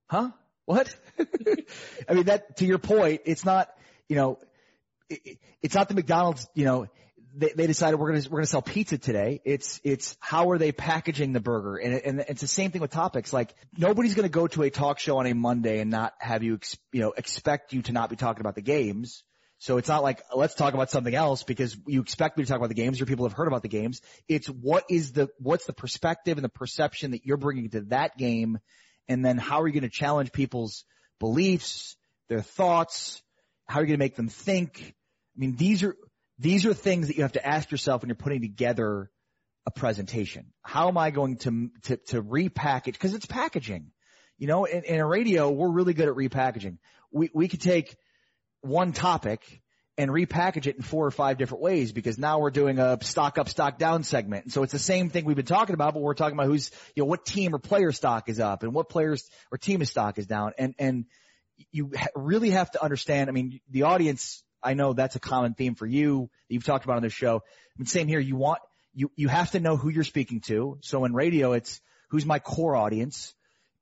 Huh? 0.10 0.32
What? 0.66 0.96
I 2.10 2.14
mean, 2.14 2.26
that, 2.26 2.58
to 2.58 2.66
your 2.66 2.80
point, 2.80 3.22
it's 3.26 3.44
not, 3.44 3.70
you 4.08 4.16
know, 4.16 4.40
it, 5.10 5.40
it's 5.62 5.76
not 5.76 5.90
the 5.90 5.94
McDonald's, 5.96 6.48
you 6.54 6.66
know, 6.66 6.88
they, 7.38 7.51
they 7.56 7.68
decided 7.68 8.00
we're 8.00 8.13
gonna 8.13 8.25
we're 8.30 8.39
gonna 8.39 8.48
sell 8.48 8.62
pizza 8.62 8.98
today. 8.98 9.42
It's 9.44 9.80
it's 9.84 10.18
how 10.20 10.51
are 10.51 10.58
they 10.58 10.72
packaging 10.72 11.34
the 11.34 11.39
burger, 11.39 11.77
and 11.77 11.94
and 11.94 12.20
it's 12.27 12.42
the 12.42 12.48
same 12.48 12.72
thing 12.72 12.82
with 12.82 12.92
topics. 12.92 13.34
Like 13.34 13.54
nobody's 13.77 14.15
gonna 14.15 14.30
go 14.30 14.48
to 14.48 14.63
a 14.63 14.70
talk 14.70 15.00
show 15.00 15.18
on 15.18 15.27
a 15.27 15.34
Monday 15.34 15.80
and 15.80 15.92
not 15.92 16.13
have 16.20 16.44
you 16.44 16.56
ex, 16.56 16.77
you 16.92 17.01
know 17.01 17.12
expect 17.12 17.74
you 17.74 17.82
to 17.84 17.92
not 17.92 18.10
be 18.10 18.15
talking 18.15 18.42
about 18.42 18.56
the 18.56 18.62
games. 18.62 19.24
So 19.58 19.77
it's 19.77 19.88
not 19.88 20.04
like 20.04 20.22
let's 20.36 20.56
talk 20.56 20.74
about 20.74 20.92
something 20.92 21.15
else 21.15 21.44
because 21.44 21.77
you 21.88 22.01
expect 22.01 22.38
me 22.38 22.44
to 22.44 22.48
talk 22.48 22.58
about 22.58 22.70
the 22.70 22.75
games 22.75 23.01
or 23.01 23.06
people 23.06 23.25
have 23.25 23.38
heard 23.38 23.48
about 23.48 23.62
the 23.62 23.70
games. 23.70 24.01
It's 24.27 24.48
what 24.48 24.84
is 24.89 25.12
the 25.12 25.30
what's 25.39 25.65
the 25.65 25.74
perspective 25.74 26.38
and 26.38 26.44
the 26.46 26.50
perception 26.50 27.12
that 27.12 27.25
you're 27.25 27.38
bringing 27.38 27.70
to 27.72 27.82
that 27.89 28.18
game, 28.18 28.60
and 29.08 29.24
then 29.24 29.38
how 29.38 29.62
are 29.62 29.68
you 29.68 29.74
going 29.74 29.84
to 29.84 29.89
challenge 29.89 30.32
people's 30.32 30.86
beliefs, 31.20 31.96
their 32.27 32.42
thoughts, 32.42 33.22
how 33.68 33.80
are 33.80 33.84
you 33.84 33.88
going 33.88 34.00
to 34.00 34.04
make 34.04 34.15
them 34.15 34.30
think? 34.30 34.94
I 35.36 35.39
mean, 35.39 35.56
these 35.56 35.84
are 35.84 35.96
these 36.39 36.65
are 36.65 36.74
things 36.74 37.08
that 37.08 37.15
you 37.15 37.24
have 37.24 37.34
to 37.34 37.46
ask 37.46 37.72
yourself 37.72 38.01
when 38.01 38.10
you're 38.10 38.15
putting 38.15 38.42
together 38.42 39.10
a 39.65 39.72
presentation. 39.72 40.54
How 40.62 40.88
am 40.88 40.98
I 40.98 41.12
going 41.12 41.38
to 41.38 41.70
to, 41.84 41.98
to 42.08 42.24
repackage? 42.24 42.94
Because 42.94 43.13
it's 43.13 43.25
packaging. 43.25 43.92
You 44.38 44.48
know, 44.48 44.65
in, 44.65 44.84
in 44.84 45.00
a 45.00 45.06
radio, 45.06 45.50
we're 45.50 45.72
really 45.72 45.94
good 45.94 46.10
at 46.10 46.15
repackaging. 46.15 46.77
We 47.12 47.30
we 47.34 47.48
could 47.48 47.62
take 47.62 47.96
one 48.62 48.92
topic 48.92 49.62
and 49.98 50.12
repackage 50.12 50.68
it 50.68 50.75
in 50.75 50.82
four 50.82 51.06
or 51.06 51.12
five 51.12 51.38
different 51.38 51.63
ways 51.63 51.94
because 51.94 52.18
now 52.18 52.39
we're 52.39 52.51
doing 52.51 52.80
a 52.80 52.98
stock 53.01 53.38
up, 53.38 53.48
stock 53.48 53.77
down 53.77 54.04
segment. 54.04 54.46
And 54.46 54.54
so 54.54 54.63
it's 54.63 54.74
the 54.74 54.80
same 54.80 55.10
thing 55.10 55.24
we've 55.24 55.38
been 55.38 55.46
talking 55.46 55.74
about, 55.74 55.94
but 55.94 56.01
we're 56.01 56.15
talking 56.15 56.38
about 56.38 56.48
who's, 56.48 56.70
you 56.96 57.04
know, 57.04 57.08
what 57.08 57.25
team 57.25 57.56
or 57.56 57.60
player 57.60 57.92
stock 57.94 58.27
is 58.27 58.39
up 58.39 58.63
and 58.63 58.74
what 58.74 58.89
players 58.89 59.30
or 59.51 59.58
team 59.58 59.84
stock 59.86 60.18
is 60.18 60.27
down. 60.27 60.51
And, 60.58 60.75
and 60.80 61.06
you 61.72 61.92
really 62.13 62.50
have 62.50 62.70
to 62.72 62.84
understand, 62.84 63.30
I 63.30 63.34
mean, 63.34 63.62
the 63.70 63.84
audience, 63.84 64.44
I 64.66 64.74
know 64.74 64.94
that's 64.94 65.16
a 65.16 65.20
common 65.20 65.54
theme 65.54 65.76
for 65.76 65.86
you 65.86 66.30
that 66.48 66.54
you've 66.54 66.66
talked 66.66 66.86
about 66.86 66.98
on 66.98 67.04
this 67.04 67.14
show. 67.14 67.38
I 67.38 67.74
mean, 67.78 67.86
same 67.86 68.08
here. 68.08 68.20
You 68.20 68.36
want, 68.36 68.60
you, 68.94 69.12
you 69.16 69.28
have 69.28 69.52
to 69.52 69.60
know 69.60 69.78
who 69.78 69.90
you're 69.90 70.04
speaking 70.04 70.42
to. 70.48 70.80
So 70.82 71.06
in 71.06 71.14
radio, 71.14 71.54
it's 71.54 71.80
who's 72.10 72.26
my 72.26 72.40
core 72.40 72.76
audience 72.76 73.34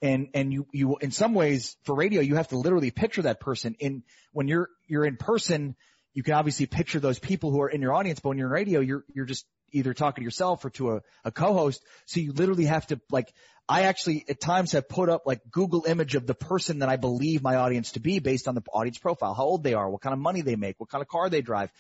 and 0.04 0.28
and 0.34 0.52
you 0.52 0.68
you 0.72 0.98
in 0.98 1.12
some 1.12 1.34
ways 1.34 1.78
for 1.84 1.96
radio 1.96 2.22
you 2.22 2.36
have 2.36 2.50
to 2.50 2.58
literally 2.58 2.92
picture 2.92 3.22
that 3.24 3.40
person 3.40 3.75
in 3.80 4.04
when 4.34 4.48
you're 4.48 4.70
you're 4.88 5.06
in 5.06 5.16
person 5.16 5.75
you 6.13 6.22
can 6.22 6.34
obviously 6.34 6.66
picture 6.66 7.00
those 7.00 7.18
people 7.18 7.52
who 7.52 7.62
are 7.62 7.70
in 7.70 7.82
your 7.82 7.94
audience 7.94 8.20
but 8.20 8.30
when 8.30 8.38
you're 8.38 8.48
in 8.48 8.54
radio 8.54 8.80
you're 8.82 9.06
you're 9.13 9.25
just 9.25 9.46
either 9.74 9.94
talking 9.94 10.22
to 10.22 10.25
yourself 10.25 10.63
or 10.63 10.70
to 10.72 10.92
a, 10.92 11.01
a 11.25 11.32
co-host. 11.32 11.84
So 12.06 12.20
you 12.20 12.32
literally 12.32 12.65
have 12.65 12.88
to 12.88 13.00
like 13.12 13.34
I 13.68 13.84
actually 13.84 14.25
at 14.27 14.39
times 14.39 14.74
have 14.74 14.89
put 14.89 15.10
up 15.10 15.24
like 15.25 15.42
Google 15.50 15.86
image 15.86 16.15
of 16.15 16.27
the 16.27 16.36
person 16.36 16.80
that 16.80 16.89
I 16.89 16.98
believe 16.98 17.42
my 17.42 17.56
audience 17.56 17.94
to 17.94 18.00
be 18.00 18.20
based 18.20 18.48
on 18.48 18.56
the 18.56 18.63
audience 18.74 18.98
profile. 18.98 19.34
How 19.34 19.44
old 19.44 19.63
they 19.63 19.74
are 19.74 19.89
what 19.89 20.01
kind 20.01 20.13
of 20.13 20.20
money 20.20 20.42
they 20.42 20.56
make 20.56 20.80
what 20.80 20.89
kind 20.89 21.01
of 21.01 21.08
car 21.08 21.30
they 21.30 21.42
drive. 21.42 21.72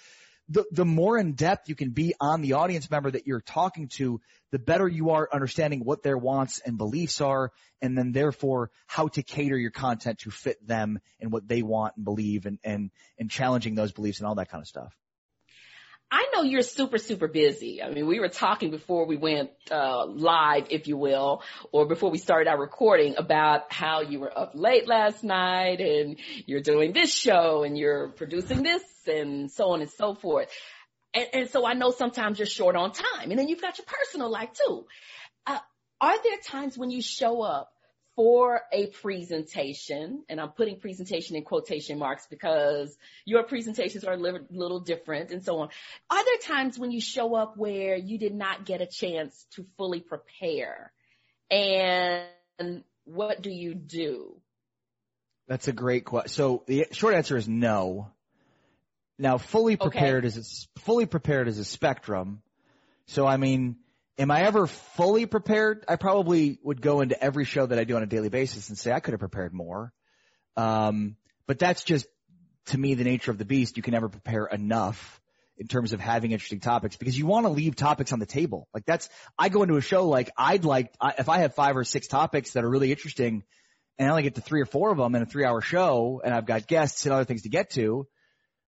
The, 0.49 0.65
the 0.71 0.85
more 0.85 1.17
in 1.17 1.33
depth 1.33 1.69
you 1.69 1.75
can 1.75 1.91
be 1.91 2.15
on 2.19 2.41
the 2.41 2.53
audience 2.53 2.91
member 2.91 3.09
that 3.09 3.25
you're 3.25 3.39
talking 3.39 3.87
to, 3.95 4.19
the 4.51 4.59
better 4.59 4.87
you 4.87 5.11
are 5.11 5.29
understanding 5.31 5.79
what 5.85 6.03
their 6.03 6.17
wants 6.17 6.59
and 6.59 6.77
beliefs 6.77 7.21
are, 7.21 7.51
and 7.81 7.97
then 7.97 8.11
therefore 8.11 8.69
how 8.85 9.07
to 9.07 9.23
cater 9.23 9.57
your 9.57 9.71
content 9.71 10.19
to 10.19 10.31
fit 10.31 10.65
them 10.67 10.99
and 11.21 11.31
what 11.31 11.47
they 11.47 11.61
want 11.61 11.95
and 11.95 12.03
believe 12.03 12.45
and, 12.45 12.59
and, 12.61 12.91
and 13.17 13.31
challenging 13.31 13.73
those 13.75 13.93
beliefs 13.93 14.19
and 14.19 14.27
all 14.27 14.35
that 14.35 14.49
kind 14.49 14.61
of 14.61 14.67
stuff. 14.67 14.93
I 16.13 16.29
know 16.31 16.43
you're 16.43 16.61
super, 16.61 16.99
super 16.99 17.27
busy. 17.27 17.81
I 17.81 17.89
mean, 17.89 18.05
we 18.05 18.19
were 18.19 18.29
talking 18.29 18.69
before 18.69 19.07
we 19.07 19.17
went 19.17 19.49
uh, 19.71 20.05
live, 20.05 20.67
if 20.69 20.87
you 20.87 20.95
will, 20.95 21.41
or 21.71 21.87
before 21.87 22.11
we 22.11 22.19
started 22.19 22.47
our 22.47 22.59
recording 22.59 23.15
about 23.17 23.73
how 23.73 24.01
you 24.01 24.19
were 24.19 24.37
up 24.37 24.51
late 24.53 24.87
last 24.87 25.23
night 25.23 25.81
and 25.81 26.17
you're 26.45 26.61
doing 26.61 26.93
this 26.93 27.11
show 27.11 27.63
and 27.63 27.75
you're 27.75 28.09
producing 28.09 28.61
this 28.61 28.83
and 29.07 29.49
so 29.49 29.71
on 29.71 29.81
and 29.81 29.89
so 29.89 30.13
forth. 30.13 30.49
And, 31.15 31.25
and 31.33 31.49
so 31.49 31.65
I 31.65 31.73
know 31.73 31.89
sometimes 31.89 32.37
you're 32.37 32.45
short 32.45 32.75
on 32.75 32.91
time 32.91 33.31
and 33.31 33.39
then 33.39 33.47
you've 33.47 33.61
got 33.61 33.79
your 33.79 33.87
personal 33.87 34.29
life 34.29 34.49
too. 34.53 34.85
Uh, 35.47 35.57
are 35.99 36.23
there 36.23 36.37
times 36.45 36.77
when 36.77 36.91
you 36.91 37.01
show 37.01 37.41
up 37.41 37.72
for 38.15 38.61
a 38.71 38.87
presentation, 38.87 40.23
and 40.29 40.39
I'm 40.39 40.49
putting 40.49 40.79
presentation 40.79 41.35
in 41.35 41.43
quotation 41.43 41.97
marks 41.97 42.27
because 42.27 42.95
your 43.25 43.43
presentations 43.43 44.03
are 44.03 44.13
a 44.13 44.17
little, 44.17 44.41
little 44.51 44.79
different 44.79 45.31
and 45.31 45.43
so 45.43 45.59
on. 45.59 45.69
Are 46.09 46.25
there 46.25 46.37
times 46.43 46.77
when 46.77 46.91
you 46.91 47.01
show 47.01 47.35
up 47.35 47.57
where 47.57 47.95
you 47.95 48.17
did 48.17 48.35
not 48.35 48.65
get 48.65 48.81
a 48.81 48.85
chance 48.85 49.45
to 49.55 49.65
fully 49.77 49.99
prepare? 49.99 50.91
And 51.49 52.23
what 53.05 53.41
do 53.41 53.49
you 53.49 53.73
do? 53.73 54.35
That's 55.47 55.67
a 55.67 55.73
great 55.73 56.05
question. 56.05 56.31
So 56.31 56.63
the 56.67 56.87
short 56.91 57.15
answer 57.15 57.35
is 57.35 57.47
no. 57.47 58.11
Now, 59.19 59.37
fully 59.37 59.75
prepared 59.75 60.25
okay. 60.25 60.27
is 60.27 60.67
a, 60.75 60.79
fully 60.81 61.05
prepared 61.05 61.47
is 61.47 61.59
a 61.59 61.65
spectrum. 61.65 62.41
So 63.07 63.25
I 63.25 63.37
mean, 63.37 63.77
am 64.17 64.31
I 64.31 64.43
ever 64.43 64.67
fully 64.67 65.25
prepared? 65.25 65.85
I 65.87 65.95
probably 65.95 66.59
would 66.63 66.81
go 66.81 67.01
into 67.01 67.21
every 67.21 67.45
show 67.45 67.65
that 67.65 67.79
I 67.79 67.83
do 67.83 67.95
on 67.95 68.03
a 68.03 68.07
daily 68.07 68.29
basis 68.29 68.69
and 68.69 68.77
say 68.77 68.91
I 68.91 68.99
could 68.99 69.13
have 69.13 69.19
prepared 69.19 69.53
more. 69.53 69.91
Um, 70.55 71.15
but 71.47 71.59
that's 71.59 71.83
just 71.83 72.05
to 72.67 72.77
me 72.77 72.93
the 72.93 73.03
nature 73.03 73.31
of 73.31 73.37
the 73.37 73.45
beast. 73.45 73.77
You 73.77 73.83
can 73.83 73.93
never 73.93 74.09
prepare 74.09 74.45
enough 74.45 75.19
in 75.57 75.67
terms 75.67 75.93
of 75.93 75.99
having 75.99 76.31
interesting 76.31 76.59
topics 76.59 76.95
because 76.95 77.17
you 77.17 77.25
want 77.25 77.45
to 77.45 77.51
leave 77.51 77.75
topics 77.75 78.11
on 78.11 78.19
the 78.19 78.25
table. 78.25 78.67
Like 78.73 78.85
that's, 78.85 79.09
I 79.37 79.49
go 79.49 79.63
into 79.63 79.75
a 79.75 79.81
show 79.81 80.07
like 80.07 80.31
I'd 80.37 80.65
like, 80.65 80.91
I, 80.99 81.13
if 81.19 81.29
I 81.29 81.39
have 81.39 81.53
five 81.53 81.77
or 81.77 81.83
six 81.83 82.07
topics 82.07 82.53
that 82.53 82.63
are 82.63 82.69
really 82.69 82.91
interesting 82.91 83.43
and 83.99 84.07
I 84.07 84.11
only 84.11 84.23
get 84.23 84.35
to 84.35 84.41
three 84.41 84.61
or 84.61 84.65
four 84.65 84.91
of 84.91 84.97
them 84.97 85.13
in 85.15 85.21
a 85.21 85.25
three 85.25 85.45
hour 85.45 85.61
show 85.61 86.21
and 86.23 86.33
I've 86.33 86.45
got 86.45 86.67
guests 86.67 87.05
and 87.05 87.13
other 87.13 87.25
things 87.25 87.43
to 87.43 87.49
get 87.49 87.71
to, 87.71 88.07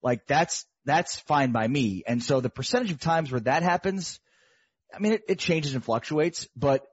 like 0.03 0.27
that's, 0.27 0.67
that's 0.85 1.19
fine 1.21 1.53
by 1.53 1.67
me. 1.67 2.03
And 2.07 2.23
so 2.23 2.41
the 2.41 2.51
percentage 2.51 2.91
of 2.91 3.01
times 3.01 3.33
where 3.33 3.41
that 3.41 3.63
happens, 3.63 4.21
I 4.95 5.01
mean, 5.01 5.13
it, 5.13 5.25
it 5.29 5.39
changes 5.39 5.75
and 5.75 5.85
fluctuates, 5.85 6.49
but 6.57 6.87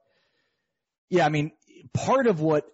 yeah, 1.08 1.26
I 1.26 1.28
mean, 1.28 1.52
part 1.92 2.26
of 2.26 2.40
what 2.40 2.64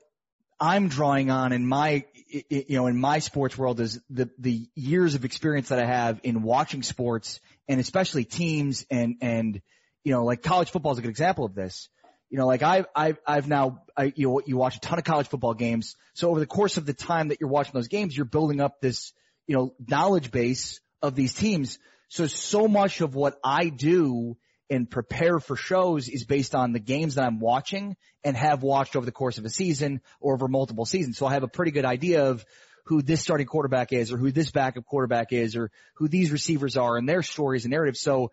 I'm 0.60 0.88
drawing 0.88 1.30
on 1.30 1.52
in 1.52 1.66
my, 1.66 2.04
you 2.28 2.76
know, 2.76 2.86
in 2.86 2.98
my 2.98 3.20
sports 3.20 3.56
world 3.56 3.80
is 3.80 4.00
the, 4.10 4.28
the 4.38 4.68
years 4.74 5.14
of 5.14 5.24
experience 5.24 5.68
that 5.68 5.78
I 5.78 5.86
have 5.86 6.20
in 6.24 6.42
watching 6.42 6.82
sports 6.82 7.40
and 7.68 7.80
especially 7.80 8.24
teams 8.24 8.86
and, 8.90 9.16
and, 9.20 9.60
you 10.04 10.12
know, 10.12 10.24
like 10.24 10.42
college 10.42 10.70
football 10.70 10.92
is 10.92 10.98
a 10.98 11.02
good 11.02 11.10
example 11.10 11.44
of 11.44 11.54
this. 11.54 11.88
You 12.30 12.38
know, 12.38 12.46
like 12.46 12.62
I've, 12.62 12.86
I've, 12.94 13.18
I've 13.26 13.48
now, 13.48 13.82
I, 13.96 14.12
you 14.14 14.28
know, 14.28 14.42
you 14.44 14.56
watch 14.56 14.76
a 14.76 14.80
ton 14.80 14.98
of 14.98 15.04
college 15.04 15.28
football 15.28 15.54
games. 15.54 15.96
So 16.14 16.28
over 16.30 16.40
the 16.40 16.46
course 16.46 16.76
of 16.76 16.84
the 16.86 16.92
time 16.92 17.28
that 17.28 17.40
you're 17.40 17.48
watching 17.48 17.72
those 17.72 17.88
games, 17.88 18.16
you're 18.16 18.26
building 18.26 18.60
up 18.60 18.80
this, 18.80 19.12
you 19.46 19.56
know, 19.56 19.74
knowledge 19.86 20.30
base 20.30 20.80
of 21.00 21.14
these 21.14 21.32
teams. 21.32 21.78
So, 22.08 22.26
so 22.26 22.68
much 22.68 23.00
of 23.00 23.14
what 23.14 23.38
I 23.42 23.68
do 23.68 24.36
and 24.70 24.90
prepare 24.90 25.40
for 25.40 25.56
shows 25.56 26.08
is 26.08 26.24
based 26.24 26.54
on 26.54 26.72
the 26.72 26.78
games 26.78 27.14
that 27.14 27.24
I'm 27.24 27.40
watching 27.40 27.96
and 28.24 28.36
have 28.36 28.62
watched 28.62 28.96
over 28.96 29.06
the 29.06 29.12
course 29.12 29.38
of 29.38 29.44
a 29.44 29.50
season 29.50 30.00
or 30.20 30.34
over 30.34 30.48
multiple 30.48 30.84
seasons. 30.84 31.16
So 31.16 31.26
I 31.26 31.32
have 31.32 31.42
a 31.42 31.48
pretty 31.48 31.70
good 31.70 31.84
idea 31.84 32.26
of 32.26 32.44
who 32.84 33.02
this 33.02 33.20
starting 33.20 33.46
quarterback 33.46 33.92
is 33.92 34.12
or 34.12 34.16
who 34.16 34.32
this 34.32 34.50
backup 34.50 34.84
quarterback 34.84 35.32
is 35.32 35.56
or 35.56 35.70
who 35.94 36.08
these 36.08 36.32
receivers 36.32 36.76
are 36.76 36.96
and 36.96 37.08
their 37.08 37.22
stories 37.22 37.64
and 37.64 37.70
narratives. 37.70 38.00
So, 38.00 38.32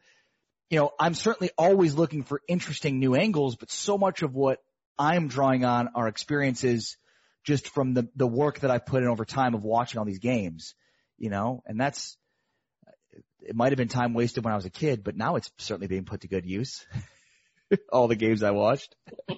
you 0.69 0.79
know, 0.79 0.91
I'm 0.99 1.13
certainly 1.13 1.51
always 1.57 1.93
looking 1.93 2.23
for 2.23 2.41
interesting 2.47 2.99
new 2.99 3.15
angles, 3.15 3.55
but 3.55 3.69
so 3.69 3.97
much 3.97 4.21
of 4.21 4.33
what 4.33 4.59
I'm 4.97 5.27
drawing 5.27 5.65
on 5.65 5.89
are 5.95 6.07
experiences 6.07 6.97
just 7.43 7.69
from 7.69 7.93
the, 7.93 8.07
the 8.15 8.27
work 8.27 8.61
that 8.61 8.71
I've 8.71 8.85
put 8.85 9.03
in 9.03 9.09
over 9.09 9.25
time 9.25 9.55
of 9.55 9.63
watching 9.63 9.99
all 9.99 10.05
these 10.05 10.19
games, 10.19 10.73
you 11.17 11.29
know, 11.29 11.61
and 11.65 11.79
that's, 11.79 12.17
it 13.45 13.55
might 13.55 13.71
have 13.71 13.77
been 13.77 13.87
time 13.87 14.13
wasted 14.13 14.43
when 14.43 14.53
I 14.53 14.55
was 14.55 14.65
a 14.65 14.69
kid, 14.69 15.03
but 15.03 15.15
now 15.15 15.35
it's 15.35 15.51
certainly 15.57 15.87
being 15.87 16.05
put 16.05 16.21
to 16.21 16.27
good 16.27 16.45
use. 16.45 16.85
All 17.91 18.07
the 18.07 18.15
games 18.15 18.43
I 18.43 18.51
watched. 18.51 18.95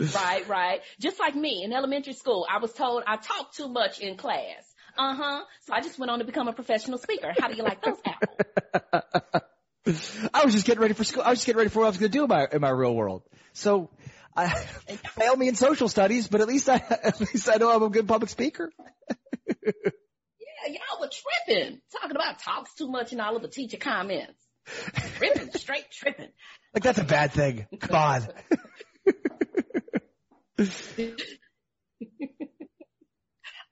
right, 0.00 0.48
right. 0.48 0.80
Just 0.98 1.18
like 1.18 1.34
me 1.34 1.62
in 1.64 1.72
elementary 1.72 2.12
school, 2.12 2.46
I 2.50 2.58
was 2.58 2.72
told 2.72 3.04
I 3.06 3.16
talked 3.16 3.56
too 3.56 3.68
much 3.68 4.00
in 4.00 4.16
class. 4.16 4.64
Uh 4.96 5.14
huh. 5.14 5.44
So 5.66 5.72
I 5.72 5.80
just 5.80 5.98
went 5.98 6.10
on 6.10 6.18
to 6.18 6.24
become 6.24 6.48
a 6.48 6.52
professional 6.52 6.98
speaker. 6.98 7.32
How 7.38 7.48
do 7.48 7.56
you 7.56 7.62
like 7.62 7.82
those 7.82 7.98
apples? 8.04 9.42
I 10.34 10.44
was 10.44 10.52
just 10.52 10.66
getting 10.66 10.82
ready 10.82 10.94
for 10.94 11.04
school. 11.04 11.22
I 11.22 11.30
was 11.30 11.38
just 11.38 11.46
getting 11.46 11.58
ready 11.58 11.70
for 11.70 11.80
what 11.80 11.86
I 11.86 11.88
was 11.88 11.98
going 11.98 12.12
to 12.12 12.18
do 12.18 12.24
in 12.24 12.28
my 12.28 12.46
in 12.52 12.60
my 12.60 12.70
real 12.70 12.94
world. 12.94 13.22
So 13.52 13.90
I 14.36 14.48
failed 14.48 15.38
me 15.38 15.48
in 15.48 15.54
social 15.54 15.88
studies, 15.88 16.28
but 16.28 16.40
at 16.40 16.48
least 16.48 16.68
I 16.68 16.76
at 16.76 17.20
least 17.20 17.48
I 17.48 17.56
know 17.56 17.70
I'm 17.74 17.82
a 17.82 17.88
good 17.88 18.08
public 18.08 18.30
speaker 18.30 18.70
y'all 20.68 21.00
were 21.00 21.08
tripping, 21.08 21.80
talking 22.00 22.16
about 22.16 22.38
talks 22.38 22.74
too 22.74 22.88
much 22.88 23.12
and 23.12 23.20
all 23.20 23.36
of 23.36 23.42
the 23.42 23.48
teacher 23.48 23.76
comments. 23.76 24.38
tripping, 25.16 25.50
straight 25.54 25.90
tripping. 25.90 26.28
Like 26.74 26.82
that's 26.82 26.98
a 26.98 27.04
bad 27.04 27.32
thing. 27.32 27.66
Come 27.80 27.96
on. 27.96 28.28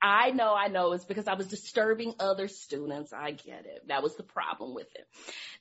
I 0.01 0.31
know, 0.31 0.53
I 0.55 0.69
know. 0.69 0.93
It's 0.93 1.03
because 1.03 1.27
I 1.27 1.33
was 1.33 1.47
disturbing 1.47 2.13
other 2.19 2.47
students. 2.47 3.11
I 3.11 3.31
get 3.31 3.65
it. 3.65 3.87
That 3.87 4.01
was 4.01 4.15
the 4.15 4.23
problem 4.23 4.73
with 4.73 4.87
it. 4.95 5.05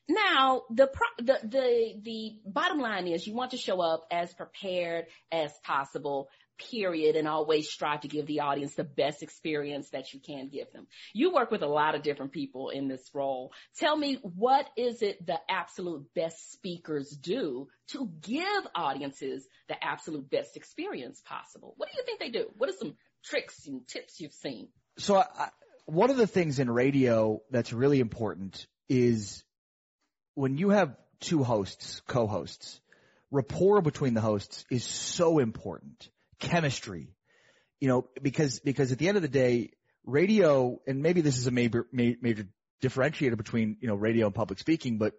Now, 0.09 0.63
the, 0.71 0.87
pro- 0.87 1.25
the, 1.25 1.41
the, 1.43 2.01
the 2.03 2.39
bottom 2.47 2.79
line 2.79 3.09
is 3.09 3.27
you 3.27 3.35
want 3.35 3.51
to 3.51 3.57
show 3.57 3.81
up 3.81 4.07
as 4.13 4.33
prepared 4.33 5.07
as 5.33 5.53
possible 5.65 6.29
period 6.59 7.17
and 7.17 7.29
always 7.29 7.71
strive 7.71 8.01
to 8.01 8.09
give 8.09 8.27
the 8.27 8.41
audience 8.41 8.75
the 8.75 8.85
best 8.85 9.23
experience 9.23 9.91
that 9.91 10.13
you 10.13 10.21
can 10.21 10.49
give 10.49 10.71
them. 10.73 10.87
You 11.13 11.33
work 11.33 11.51
with 11.51 11.63
a 11.63 11.67
lot 11.67 11.95
of 11.95 12.03
different 12.03 12.33
people 12.33 12.71
in 12.71 12.89
this 12.89 13.11
role. 13.15 13.53
Tell 13.79 13.97
me 13.97 14.19
what 14.23 14.67
is 14.77 15.03
it 15.03 15.25
the 15.25 15.39
absolute 15.49 16.07
best 16.15 16.53
speakers 16.53 17.11
do 17.11 17.69
to 17.89 18.11
give 18.21 18.67
audiences 18.75 19.47
the 19.69 19.83
absolute 19.83 20.29
best 20.31 20.57
experience 20.57 21.23
possible? 21.25 21.75
What 21.77 21.89
do 21.91 21.97
you 21.97 22.05
think 22.05 22.21
they 22.21 22.31
do? 22.31 22.51
What 22.57 22.69
are 22.69 22.77
some 22.79 22.97
tricks 23.25 23.67
and 23.67 23.87
tips 23.87 24.21
you've 24.21 24.33
seen? 24.33 24.69
So 24.99 25.17
I, 25.17 25.49
one 25.87 26.11
of 26.11 26.17
the 26.17 26.27
things 26.27 26.59
in 26.59 26.71
radio 26.71 27.41
that's 27.51 27.73
really 27.73 28.01
important 28.01 28.67
is 28.89 29.43
when 30.35 30.59
you 30.59 30.71
have 30.71 30.97
two 31.21 31.43
hosts, 31.43 32.03
co-hosts, 32.07 32.81
rapport 33.31 33.81
between 33.83 34.15
the 34.15 34.21
hosts 34.21 34.65
is 34.71 34.85
so 34.85 35.39
important 35.39 36.09
chemistry, 36.41 37.15
you 37.81 37.89
know, 37.89 38.09
because, 38.23 38.61
because 38.61 38.93
at 38.93 38.99
the 38.99 39.09
end 39.09 39.17
of 39.17 39.23
the 39.23 39.29
day, 39.29 39.71
radio, 40.05 40.81
and 40.87 41.03
maybe 41.03 41.21
this 41.21 41.39
is 41.39 41.47
a 41.47 41.51
major, 41.51 41.87
major 41.93 42.47
differentiator 42.83 43.37
between, 43.37 43.77
you 43.81 43.89
know, 43.89 43.95
radio 43.95 44.27
and 44.27 44.35
public 44.35 44.59
speaking, 44.59 44.99
but, 44.99 45.15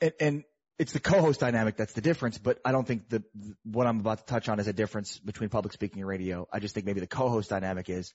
and, 0.00 0.12
and 0.20 0.44
it's 0.78 0.92
the 0.92 1.00
co-host 1.00 1.40
dynamic 1.40 1.76
that's 1.76 1.92
the 1.92 2.00
difference, 2.00 2.38
but 2.38 2.58
I 2.64 2.72
don't 2.72 2.86
think 2.86 3.08
the, 3.10 3.22
what 3.64 3.86
I'm 3.86 4.00
about 4.00 4.18
to 4.18 4.24
touch 4.24 4.48
on 4.48 4.58
is 4.60 4.66
a 4.66 4.72
difference 4.72 5.18
between 5.18 5.50
public 5.50 5.74
speaking 5.74 6.00
and 6.00 6.08
radio. 6.08 6.48
I 6.52 6.58
just 6.58 6.74
think 6.74 6.86
maybe 6.86 7.00
the 7.00 7.06
co-host 7.06 7.50
dynamic 7.50 7.90
is, 7.90 8.14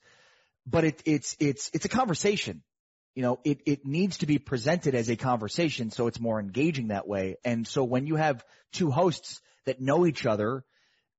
but 0.66 0.84
it, 0.84 1.02
it's, 1.06 1.38
it's, 1.40 1.70
it's 1.74 1.86
a 1.86 1.90
conversation. 1.90 2.64
You 3.14 3.22
know, 3.22 3.40
it, 3.44 3.62
it 3.66 3.86
needs 3.86 4.18
to 4.18 4.26
be 4.26 4.40
presented 4.40 4.96
as 4.96 5.10
a 5.10 5.16
conversation 5.16 5.92
so 5.92 6.08
it's 6.08 6.20
more 6.20 6.40
engaging 6.40 6.88
that 6.88 7.08
way. 7.08 7.38
And 7.46 7.68
so 7.68 7.84
when 7.84 8.08
you 8.08 8.16
have 8.16 8.44
two 8.74 8.92
hosts 8.92 9.42
that 9.66 9.80
know 9.80 10.06
each 10.06 10.26
other 10.26 10.66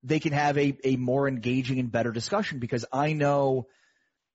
they 0.03 0.21
can 0.21 0.33
have 0.33 0.57
a, 0.59 0.76
a 0.85 0.97
more 0.97 1.29
engaging 1.29 1.79
and 1.79 1.91
better 1.91 2.12
discussion 2.12 2.59
because 2.59 2.85
I 2.93 3.12
know, 3.12 3.67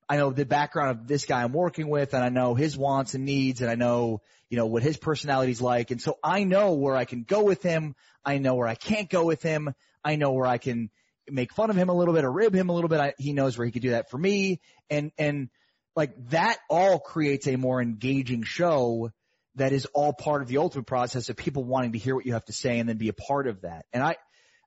I 0.09 0.17
know 0.17 0.31
the 0.31 0.45
background 0.45 0.91
of 0.91 1.07
this 1.07 1.25
guy 1.25 1.43
I'm 1.43 1.53
working 1.53 1.87
with 1.87 2.13
and 2.13 2.23
I 2.23 2.29
know 2.29 2.55
his 2.55 2.77
wants 2.77 3.13
and 3.13 3.25
needs 3.25 3.61
and 3.61 3.69
I 3.69 3.75
know, 3.75 4.21
you 4.49 4.57
know, 4.57 4.65
what 4.65 4.83
his 4.83 4.97
personality's 4.97 5.61
like. 5.61 5.91
And 5.91 6.01
so 6.01 6.17
I 6.23 6.43
know 6.43 6.73
where 6.73 6.95
I 6.95 7.05
can 7.05 7.23
go 7.23 7.43
with 7.43 7.63
him. 7.63 7.95
I 8.25 8.37
know 8.37 8.55
where 8.55 8.67
I 8.67 8.75
can't 8.75 9.09
go 9.09 9.25
with 9.25 9.41
him. 9.41 9.73
I 10.03 10.17
know 10.17 10.31
where 10.31 10.47
I 10.47 10.57
can 10.57 10.89
make 11.29 11.53
fun 11.53 11.69
of 11.69 11.75
him 11.75 11.89
a 11.89 11.93
little 11.93 12.13
bit 12.13 12.25
or 12.25 12.31
rib 12.31 12.53
him 12.53 12.69
a 12.69 12.73
little 12.73 12.89
bit. 12.89 12.99
I, 12.99 13.13
he 13.17 13.33
knows 13.33 13.57
where 13.57 13.65
he 13.65 13.71
could 13.71 13.81
do 13.81 13.91
that 13.91 14.09
for 14.09 14.17
me. 14.17 14.59
And, 14.89 15.11
and 15.17 15.49
like 15.95 16.13
that 16.29 16.57
all 16.69 16.99
creates 16.99 17.47
a 17.47 17.55
more 17.55 17.81
engaging 17.81 18.43
show 18.43 19.11
that 19.55 19.73
is 19.73 19.85
all 19.93 20.13
part 20.13 20.41
of 20.41 20.47
the 20.47 20.57
ultimate 20.57 20.85
process 20.85 21.29
of 21.29 21.35
people 21.35 21.63
wanting 21.63 21.91
to 21.93 21.99
hear 21.99 22.15
what 22.15 22.25
you 22.25 22.33
have 22.33 22.45
to 22.45 22.53
say 22.53 22.79
and 22.79 22.87
then 22.87 22.97
be 22.97 23.09
a 23.09 23.13
part 23.13 23.47
of 23.47 23.61
that. 23.61 23.85
And 23.91 24.01
I, 24.01 24.15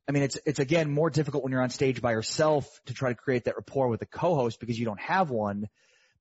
I 0.07 0.13
mean, 0.13 0.23
it's, 0.23 0.39
it's 0.45 0.59
again 0.59 0.91
more 0.91 1.09
difficult 1.11 1.43
when 1.43 1.53
you're 1.53 1.63
on 1.63 1.71
stage 1.71 2.03
by 2.03 2.13
yourself 2.13 2.69
to 2.87 2.95
try 2.95 3.11
to 3.11 3.15
create 3.15 3.45
that 3.45 3.57
rapport 3.57 3.89
with 3.89 4.01
the 4.01 4.07
co-host 4.07 4.61
because 4.61 4.79
you 4.79 4.85
don't 4.85 5.01
have 5.01 5.31
one. 5.31 5.69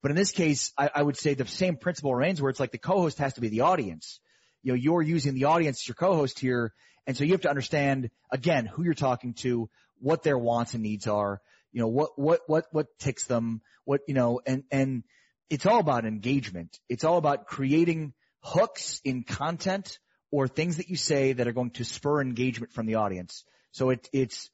But 0.00 0.10
in 0.10 0.16
this 0.16 0.32
case, 0.32 0.72
I, 0.78 0.90
I 0.94 1.02
would 1.02 1.16
say 1.16 1.34
the 1.34 1.46
same 1.46 1.76
principle 1.76 2.14
remains 2.14 2.40
where 2.40 2.50
it's 2.50 2.60
like 2.60 2.72
the 2.72 2.78
co-host 2.78 3.18
has 3.18 3.34
to 3.34 3.40
be 3.40 3.48
the 3.48 3.62
audience. 3.62 4.20
You 4.62 4.72
know, 4.72 4.76
you're 4.76 5.02
using 5.02 5.34
the 5.34 5.44
audience 5.44 5.82
as 5.82 5.88
your 5.88 5.94
co-host 5.94 6.38
here. 6.38 6.72
And 7.06 7.16
so 7.16 7.24
you 7.24 7.32
have 7.32 7.42
to 7.42 7.50
understand 7.50 8.10
again 8.32 8.66
who 8.66 8.84
you're 8.84 8.94
talking 8.94 9.34
to, 9.34 9.68
what 10.00 10.22
their 10.22 10.38
wants 10.38 10.74
and 10.74 10.82
needs 10.82 11.06
are, 11.06 11.40
you 11.72 11.80
know, 11.80 11.88
what, 11.88 12.10
what, 12.16 12.40
what, 12.46 12.66
what 12.70 12.86
ticks 12.98 13.26
them, 13.26 13.60
what, 13.84 14.00
you 14.08 14.14
know, 14.14 14.40
and, 14.46 14.64
and 14.70 15.04
it's 15.50 15.66
all 15.66 15.80
about 15.80 16.06
engagement. 16.06 16.78
It's 16.88 17.04
all 17.04 17.18
about 17.18 17.46
creating 17.46 18.14
hooks 18.40 19.00
in 19.04 19.24
content 19.24 19.98
or 20.30 20.48
things 20.48 20.78
that 20.78 20.88
you 20.88 20.96
say 20.96 21.34
that 21.34 21.46
are 21.46 21.52
going 21.52 21.70
to 21.70 21.84
spur 21.84 22.20
engagement 22.20 22.72
from 22.72 22.86
the 22.86 22.96
audience. 22.96 23.44
So 23.74 23.90
it, 23.90 24.08
it's 24.12 24.50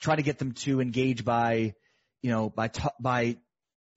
trying 0.00 0.16
to 0.16 0.22
get 0.22 0.38
them 0.38 0.52
to 0.52 0.80
engage 0.80 1.22
by, 1.22 1.74
you 2.22 2.30
know, 2.30 2.48
by, 2.48 2.68
t- 2.68 2.82
by 2.98 3.36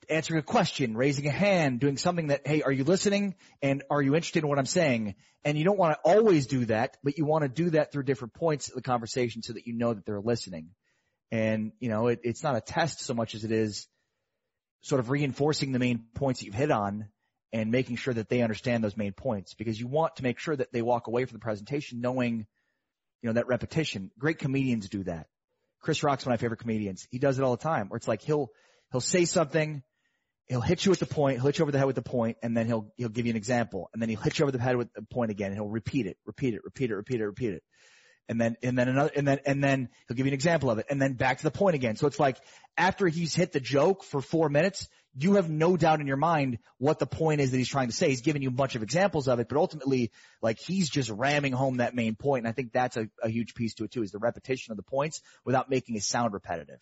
answering 0.09 0.39
a 0.39 0.43
question, 0.43 0.97
raising 0.97 1.25
a 1.25 1.31
hand, 1.31 1.79
doing 1.79 1.95
something 1.95 2.27
that, 2.27 2.45
hey, 2.45 2.63
are 2.63 2.71
you 2.71 2.83
listening? 2.83 3.35
And 3.61 3.83
are 3.89 4.01
you 4.01 4.13
interested 4.13 4.43
in 4.43 4.49
what 4.49 4.59
I'm 4.59 4.65
saying? 4.65 5.15
And 5.45 5.57
you 5.57 5.63
don't 5.63 5.79
want 5.79 5.93
to 5.93 6.09
always 6.09 6.47
do 6.47 6.65
that, 6.65 6.97
but 7.01 7.17
you 7.17 7.25
want 7.25 7.43
to 7.43 7.49
do 7.49 7.69
that 7.71 7.93
through 7.93 8.03
different 8.03 8.33
points 8.33 8.67
of 8.67 8.75
the 8.75 8.81
conversation 8.81 9.41
so 9.41 9.53
that 9.53 9.67
you 9.67 9.73
know 9.73 9.93
that 9.93 10.05
they're 10.05 10.19
listening. 10.19 10.71
And, 11.31 11.71
you 11.79 11.87
know, 11.87 12.07
it, 12.07 12.19
it's 12.23 12.43
not 12.43 12.57
a 12.57 12.61
test 12.61 12.99
so 12.99 13.13
much 13.13 13.35
as 13.35 13.45
it 13.45 13.53
is 13.53 13.87
sort 14.81 14.99
of 14.99 15.09
reinforcing 15.09 15.71
the 15.71 15.79
main 15.79 16.07
points 16.13 16.41
that 16.41 16.45
you've 16.45 16.55
hit 16.55 16.71
on 16.71 17.07
and 17.53 17.71
making 17.71 17.95
sure 17.95 18.13
that 18.13 18.27
they 18.27 18.41
understand 18.41 18.83
those 18.83 18.97
main 18.97 19.13
points 19.13 19.53
because 19.53 19.79
you 19.79 19.87
want 19.87 20.17
to 20.17 20.23
make 20.23 20.39
sure 20.39 20.57
that 20.57 20.73
they 20.73 20.81
walk 20.81 21.07
away 21.07 21.23
from 21.23 21.35
the 21.35 21.43
presentation 21.43 22.01
knowing 22.01 22.45
you 23.21 23.27
know, 23.27 23.33
that 23.33 23.47
repetition. 23.47 24.11
Great 24.17 24.39
comedians 24.39 24.89
do 24.89 25.03
that. 25.03 25.27
Chris 25.81 26.03
Rock's 26.03 26.25
one 26.25 26.33
of 26.33 26.39
my 26.39 26.41
favorite 26.41 26.59
comedians. 26.59 27.07
He 27.11 27.19
does 27.19 27.39
it 27.39 27.43
all 27.43 27.55
the 27.55 27.63
time 27.63 27.89
where 27.89 27.97
it's 27.97 28.07
like 28.07 28.21
he'll, 28.21 28.49
he'll 28.91 29.01
say 29.01 29.25
something, 29.25 29.83
he'll 30.47 30.61
hit 30.61 30.85
you 30.85 30.89
with 30.89 30.99
the 30.99 31.05
point, 31.05 31.37
he'll 31.37 31.45
hit 31.45 31.59
you 31.59 31.63
over 31.63 31.71
the 31.71 31.77
head 31.77 31.87
with 31.87 31.95
the 31.95 32.01
point, 32.01 32.37
and 32.41 32.55
then 32.55 32.65
he'll, 32.65 32.91
he'll 32.97 33.09
give 33.09 33.25
you 33.25 33.31
an 33.31 33.37
example, 33.37 33.89
and 33.93 34.01
then 34.01 34.09
he'll 34.09 34.19
hit 34.19 34.39
you 34.39 34.43
over 34.43 34.51
the 34.51 34.61
head 34.61 34.75
with 34.75 34.91
the 34.93 35.03
point 35.03 35.31
again, 35.31 35.47
and 35.47 35.55
he'll 35.55 35.67
repeat 35.67 36.07
it, 36.07 36.17
repeat 36.25 36.53
it, 36.53 36.61
repeat 36.63 36.89
it, 36.91 36.95
repeat 36.95 37.21
it, 37.21 37.25
repeat 37.25 37.53
it. 37.53 37.63
And 38.29 38.41
then, 38.41 38.57
and 38.61 38.77
then 38.77 38.89
another, 38.89 39.11
and 39.15 39.25
then, 39.25 39.39
and 39.45 39.63
then 39.63 39.89
he'll 40.07 40.15
give 40.17 40.25
you 40.25 40.31
an 40.31 40.33
example 40.33 40.69
of 40.69 40.79
it, 40.79 40.87
and 40.89 41.01
then 41.01 41.13
back 41.13 41.37
to 41.37 41.43
the 41.43 41.51
point 41.51 41.75
again. 41.75 41.95
So 41.95 42.07
it's 42.07 42.19
like, 42.19 42.37
after 42.75 43.07
he's 43.07 43.33
hit 43.33 43.53
the 43.53 43.61
joke 43.61 44.03
for 44.03 44.21
four 44.21 44.49
minutes, 44.49 44.89
you 45.19 45.35
have 45.35 45.49
no 45.49 45.77
doubt 45.77 45.99
in 45.99 46.07
your 46.07 46.17
mind 46.17 46.59
what 46.77 46.99
the 46.99 47.07
point 47.07 47.41
is 47.41 47.51
that 47.51 47.57
he's 47.57 47.69
trying 47.69 47.87
to 47.87 47.93
say. 47.93 48.09
He's 48.09 48.21
giving 48.21 48.41
you 48.43 48.49
a 48.49 48.51
bunch 48.51 48.75
of 48.75 48.83
examples 48.83 49.27
of 49.27 49.39
it, 49.39 49.49
but 49.49 49.57
ultimately, 49.57 50.11
like 50.41 50.59
he's 50.59 50.89
just 50.89 51.09
ramming 51.09 51.53
home 51.53 51.77
that 51.77 51.95
main 51.95 52.15
point. 52.15 52.45
And 52.45 52.47
I 52.47 52.51
think 52.51 52.71
that's 52.71 52.97
a, 52.97 53.09
a 53.23 53.29
huge 53.29 53.55
piece 53.55 53.73
to 53.75 53.85
it 53.85 53.91
too, 53.91 54.03
is 54.03 54.11
the 54.11 54.19
repetition 54.19 54.71
of 54.71 54.77
the 54.77 54.83
points 54.83 55.21
without 55.43 55.69
making 55.69 55.95
it 55.95 56.03
sound 56.03 56.33
repetitive. 56.33 56.79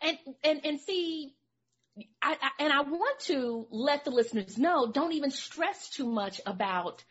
And, 0.00 0.18
and, 0.44 0.60
and 0.64 0.80
see, 0.80 1.34
I, 2.22 2.36
I, 2.40 2.50
and 2.62 2.72
I 2.72 2.82
want 2.82 3.20
to 3.20 3.66
let 3.70 4.04
the 4.04 4.10
listeners 4.10 4.58
know, 4.58 4.90
don't 4.90 5.12
even 5.12 5.30
stress 5.30 5.90
too 5.90 6.06
much 6.06 6.40
about 6.46 7.02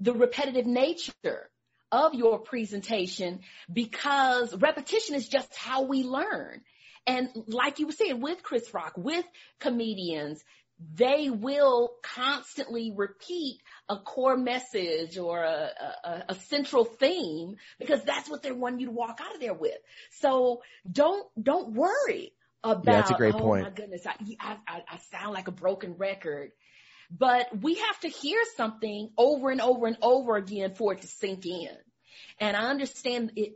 the 0.00 0.14
repetitive 0.14 0.66
nature 0.66 1.50
of 1.92 2.14
your 2.14 2.38
presentation 2.38 3.40
because 3.72 4.54
repetition 4.56 5.14
is 5.14 5.28
just 5.28 5.54
how 5.54 5.82
we 5.82 6.02
learn. 6.02 6.62
And 7.06 7.28
like 7.46 7.78
you 7.78 7.86
were 7.86 7.92
saying 7.92 8.20
with 8.20 8.42
Chris 8.42 8.72
Rock, 8.72 8.92
with 8.96 9.24
comedians, 9.58 10.42
they 10.94 11.28
will 11.28 11.92
constantly 12.02 12.92
repeat 12.94 13.60
a 13.88 13.98
core 13.98 14.36
message 14.36 15.18
or 15.18 15.42
a, 15.42 15.70
a, 16.04 16.24
a, 16.30 16.34
central 16.34 16.84
theme 16.84 17.56
because 17.78 18.02
that's 18.04 18.30
what 18.30 18.42
they 18.42 18.50
want 18.50 18.80
you 18.80 18.86
to 18.86 18.92
walk 18.92 19.20
out 19.20 19.34
of 19.34 19.40
there 19.40 19.52
with. 19.52 19.76
So 20.12 20.62
don't, 20.90 21.26
don't 21.40 21.74
worry 21.74 22.32
about, 22.64 22.86
yeah, 22.86 22.92
that's 22.92 23.10
a 23.10 23.14
great 23.14 23.34
oh 23.34 23.40
point. 23.40 23.64
my 23.64 23.70
goodness, 23.70 24.06
I, 24.06 24.14
I, 24.40 24.82
I 24.88 24.98
sound 25.10 25.34
like 25.34 25.48
a 25.48 25.52
broken 25.52 25.96
record. 25.98 26.52
But 27.10 27.48
we 27.60 27.74
have 27.74 28.00
to 28.00 28.08
hear 28.08 28.40
something 28.56 29.10
over 29.18 29.50
and 29.50 29.60
over 29.60 29.86
and 29.86 29.98
over 30.00 30.36
again 30.36 30.74
for 30.74 30.92
it 30.92 31.02
to 31.02 31.08
sink 31.08 31.44
in. 31.44 31.76
And 32.38 32.56
I 32.56 32.70
understand 32.70 33.32
it, 33.36 33.54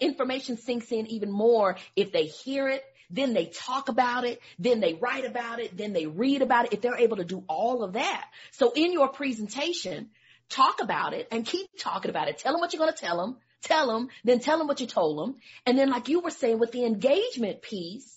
information 0.00 0.56
sinks 0.56 0.90
in 0.92 1.06
even 1.06 1.30
more 1.30 1.76
if 1.96 2.12
they 2.12 2.26
hear 2.26 2.68
it, 2.68 2.84
then 3.10 3.34
they 3.34 3.46
talk 3.46 3.88
about 3.88 4.24
it, 4.24 4.40
then 4.58 4.80
they 4.80 4.94
write 4.94 5.24
about 5.24 5.60
it, 5.60 5.76
then 5.76 5.92
they 5.92 6.06
read 6.06 6.42
about 6.42 6.66
it, 6.66 6.72
if 6.72 6.80
they're 6.80 6.96
able 6.96 7.18
to 7.18 7.24
do 7.24 7.44
all 7.48 7.82
of 7.82 7.94
that. 7.94 8.26
So 8.52 8.72
in 8.74 8.92
your 8.92 9.08
presentation, 9.08 10.10
talk 10.48 10.80
about 10.80 11.12
it 11.14 11.28
and 11.30 11.46
keep 11.46 11.68
talking 11.78 12.10
about 12.10 12.28
it. 12.28 12.38
Tell 12.38 12.52
them 12.52 12.60
what 12.60 12.72
you're 12.72 12.80
going 12.80 12.92
to 12.92 12.98
tell 12.98 13.18
them, 13.18 13.36
tell 13.62 13.86
them, 13.86 14.08
then 14.24 14.40
tell 14.40 14.58
them 14.58 14.66
what 14.66 14.80
you 14.80 14.86
told 14.86 15.18
them. 15.18 15.36
And 15.66 15.78
then 15.78 15.90
like 15.90 16.08
you 16.08 16.20
were 16.20 16.30
saying 16.30 16.58
with 16.58 16.72
the 16.72 16.84
engagement 16.84 17.62
piece, 17.62 18.10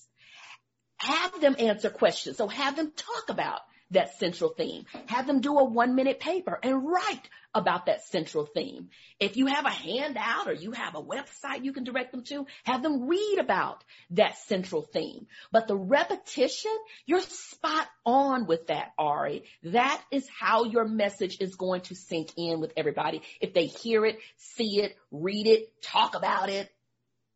have 0.98 1.40
them 1.42 1.56
answer 1.60 1.90
questions. 1.90 2.38
So 2.38 2.48
have 2.48 2.76
them 2.76 2.92
talk 2.96 3.30
about 3.30 3.62
that 3.92 4.18
central 4.18 4.50
theme. 4.50 4.86
Have 5.08 5.28
them 5.28 5.42
do 5.42 5.58
a 5.58 5.64
one 5.64 5.96
minute 5.96 6.20
paper 6.20 6.60
and 6.62 6.86
write 6.86 7.30
about 7.54 7.88
that 7.88 8.04
central 8.06 8.46
theme. 8.46 8.90
If 9.20 9.38
you 9.38 9.48
have 9.48 9.66
a 9.66 9.70
handout 9.70 10.48
or 10.48 10.54
you 10.54 10.72
have 10.72 10.96
a 10.96 11.02
website 11.02 11.64
you 11.64 11.74
can 11.74 11.84
direct 11.84 12.12
them 12.12 12.24
to, 12.26 12.46
have 12.64 12.84
them 12.84 13.08
read 13.08 13.38
about 13.40 13.84
that 14.12 14.38
central 14.38 14.82
theme. 14.82 15.28
But 15.52 15.68
the 15.68 15.76
repetition, 15.76 16.72
you're 17.06 17.22
spot 17.22 17.88
on 18.06 18.46
with 18.46 18.68
that, 18.68 18.92
Ari. 18.98 19.44
That 19.64 20.04
is 20.12 20.28
how 20.30 20.66
your 20.66 20.88
message 20.88 21.38
is 21.40 21.56
going 21.56 21.82
to 21.82 21.96
sink 21.96 22.32
in 22.38 22.60
with 22.60 22.74
everybody. 22.78 23.22
If 23.42 23.54
they 23.54 23.66
hear 23.66 24.06
it, 24.06 24.18
see 24.38 24.82
it, 24.82 24.96
read 25.12 25.48
it, 25.48 25.82
talk 25.82 26.16
about 26.16 26.50
it 26.50 26.70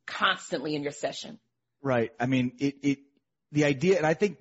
constantly 0.06 0.76
in 0.76 0.84
your 0.84 0.92
session. 0.92 1.40
Right. 1.82 2.12
I 2.20 2.28
mean, 2.28 2.54
it, 2.60 2.76
it, 2.84 3.00
the 3.52 3.66
idea, 3.66 3.98
and 3.98 4.06
I 4.06 4.14
think 4.14 4.38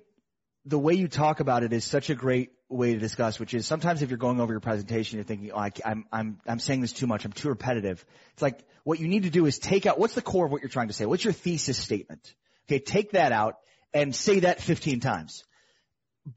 the 0.65 0.77
way 0.77 0.93
you 0.93 1.07
talk 1.07 1.39
about 1.39 1.63
it 1.63 1.73
is 1.73 1.83
such 1.83 2.09
a 2.09 2.15
great 2.15 2.51
way 2.69 2.93
to 2.93 2.99
discuss, 2.99 3.39
which 3.39 3.53
is 3.53 3.65
sometimes 3.65 4.01
if 4.01 4.09
you're 4.09 4.17
going 4.17 4.39
over 4.39 4.53
your 4.53 4.59
presentation, 4.59 5.17
you're 5.17 5.23
thinking, 5.23 5.51
oh, 5.51 5.57
I, 5.57 5.71
I'm, 5.83 6.05
I'm, 6.11 6.39
I'm 6.47 6.59
saying 6.59 6.81
this 6.81 6.93
too 6.93 7.07
much. 7.07 7.25
I'm 7.25 7.31
too 7.31 7.49
repetitive. 7.49 8.05
It's 8.33 8.41
like 8.41 8.63
what 8.83 8.99
you 8.99 9.07
need 9.07 9.23
to 9.23 9.29
do 9.29 9.45
is 9.45 9.57
take 9.59 9.85
out, 9.85 9.99
what's 9.99 10.15
the 10.15 10.21
core 10.21 10.45
of 10.45 10.51
what 10.51 10.61
you're 10.61 10.69
trying 10.69 10.87
to 10.87 10.93
say? 10.93 11.05
What's 11.05 11.23
your 11.23 11.33
thesis 11.33 11.77
statement? 11.77 12.33
Okay. 12.67 12.79
Take 12.79 13.11
that 13.11 13.31
out 13.31 13.55
and 13.93 14.15
say 14.15 14.41
that 14.41 14.61
15 14.61 14.99
times, 14.99 15.43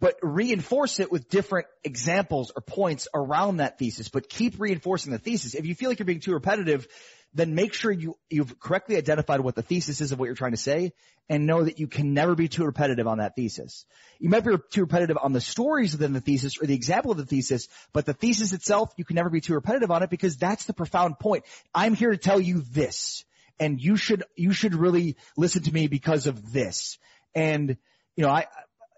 but 0.00 0.16
reinforce 0.22 1.00
it 1.00 1.12
with 1.12 1.28
different 1.28 1.66
examples 1.84 2.50
or 2.56 2.62
points 2.62 3.06
around 3.14 3.58
that 3.58 3.78
thesis, 3.78 4.08
but 4.08 4.28
keep 4.28 4.58
reinforcing 4.58 5.12
the 5.12 5.18
thesis. 5.18 5.54
If 5.54 5.66
you 5.66 5.74
feel 5.74 5.90
like 5.90 5.98
you're 5.98 6.06
being 6.06 6.20
too 6.20 6.32
repetitive, 6.32 6.88
then 7.34 7.54
make 7.54 7.74
sure 7.74 7.90
you, 7.90 8.16
you've 8.30 8.58
correctly 8.60 8.96
identified 8.96 9.40
what 9.40 9.56
the 9.56 9.62
thesis 9.62 10.00
is 10.00 10.12
of 10.12 10.18
what 10.18 10.26
you're 10.26 10.34
trying 10.34 10.52
to 10.52 10.56
say 10.56 10.92
and 11.28 11.46
know 11.46 11.64
that 11.64 11.80
you 11.80 11.88
can 11.88 12.14
never 12.14 12.34
be 12.34 12.48
too 12.48 12.64
repetitive 12.64 13.06
on 13.06 13.18
that 13.18 13.34
thesis. 13.34 13.84
You 14.20 14.28
might 14.28 14.44
be 14.44 14.54
too 14.70 14.82
repetitive 14.82 15.18
on 15.20 15.32
the 15.32 15.40
stories 15.40 15.92
within 15.92 16.12
the 16.12 16.20
thesis 16.20 16.60
or 16.60 16.66
the 16.66 16.74
example 16.74 17.10
of 17.10 17.16
the 17.16 17.26
thesis, 17.26 17.68
but 17.92 18.06
the 18.06 18.12
thesis 18.12 18.52
itself, 18.52 18.92
you 18.96 19.04
can 19.04 19.16
never 19.16 19.30
be 19.30 19.40
too 19.40 19.54
repetitive 19.54 19.90
on 19.90 20.02
it 20.02 20.10
because 20.10 20.36
that's 20.36 20.64
the 20.64 20.74
profound 20.74 21.18
point. 21.18 21.44
I'm 21.74 21.94
here 21.94 22.10
to 22.10 22.16
tell 22.18 22.40
you 22.40 22.62
this 22.70 23.24
and 23.58 23.80
you 23.80 23.96
should, 23.96 24.22
you 24.36 24.52
should 24.52 24.74
really 24.74 25.16
listen 25.36 25.62
to 25.62 25.72
me 25.72 25.88
because 25.88 26.26
of 26.26 26.52
this. 26.52 26.98
And, 27.34 27.76
you 28.16 28.24
know, 28.24 28.30
I, 28.30 28.46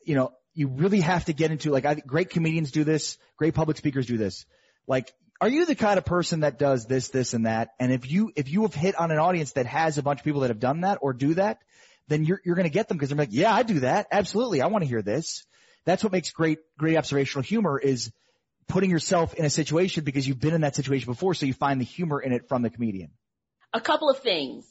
you 0.05 0.15
know, 0.15 0.33
you 0.55 0.69
really 0.69 1.01
have 1.01 1.27
to 1.27 1.33
get 1.33 1.51
into 1.51 1.71
like, 1.71 1.87
I, 1.87 1.95
great 1.95 2.31
comedians 2.31 2.71
do 2.71 2.85
this, 2.85 3.19
great 3.37 3.55
public 3.55 3.77
speakers 3.77 4.07
do 4.07 4.17
this. 4.17 4.47
Like, 4.87 5.13
are 5.41 5.49
you 5.49 5.67
the 5.67 5.75
kind 5.75 5.99
of 5.99 6.05
person 6.05 6.41
that 6.41 6.59
does 6.59 6.87
this, 6.87 7.09
this, 7.09 7.35
and 7.35 7.47
that? 7.47 7.71
And 7.79 7.93
if 7.93 8.11
you, 8.11 8.33
if 8.37 8.49
you 8.51 8.63
have 8.63 8.75
hit 8.75 8.95
on 8.99 9.11
an 9.11 9.19
audience 9.19 9.53
that 9.53 9.67
has 9.67 9.99
a 9.99 10.03
bunch 10.03 10.21
of 10.21 10.25
people 10.25 10.41
that 10.41 10.51
have 10.51 10.61
done 10.61 10.81
that 10.81 10.99
or 11.03 11.13
do 11.13 11.35
that, 11.35 11.59
then 12.09 12.25
you're, 12.25 12.41
you're 12.45 12.55
going 12.55 12.65
to 12.65 12.73
get 12.73 12.89
them 12.89 12.97
because 12.97 13.11
they're 13.11 13.19
like, 13.19 13.29
yeah, 13.33 13.55
I 13.55 13.63
do 13.63 13.81
that. 13.81 14.07
Absolutely. 14.11 14.63
I 14.63 14.67
want 14.69 14.83
to 14.83 14.89
hear 14.89 15.03
this. 15.03 15.45
That's 15.85 16.03
what 16.03 16.13
makes 16.13 16.31
great, 16.31 16.59
great 16.79 16.97
observational 16.97 17.43
humor 17.43 17.79
is 17.79 18.13
putting 18.69 18.91
yourself 18.91 19.35
in 19.35 19.45
a 19.45 19.51
situation 19.51 20.05
because 20.05 20.27
you've 20.27 20.41
been 20.41 20.55
in 20.55 20.63
that 20.63 20.75
situation 20.75 21.07
before. 21.07 21.35
So 21.35 21.47
you 21.47 21.53
find 21.53 21.81
the 21.81 21.85
humor 21.85 22.21
in 22.21 22.33
it 22.33 22.49
from 22.49 22.63
the 22.63 22.71
comedian. 22.71 23.11
A 23.73 23.81
couple 23.81 24.11
of 24.11 24.19
things. 24.21 24.67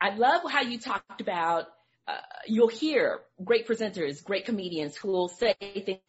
I 0.00 0.14
love 0.16 0.42
how 0.50 0.62
you 0.62 0.78
talked 0.78 1.20
about 1.20 1.66
uh, 2.08 2.14
you'll 2.46 2.68
hear 2.68 3.20
great 3.44 3.66
presenters, 3.66 4.22
great 4.24 4.44
comedians 4.44 4.96
who 4.96 5.08
will 5.08 5.28
say 5.28 5.54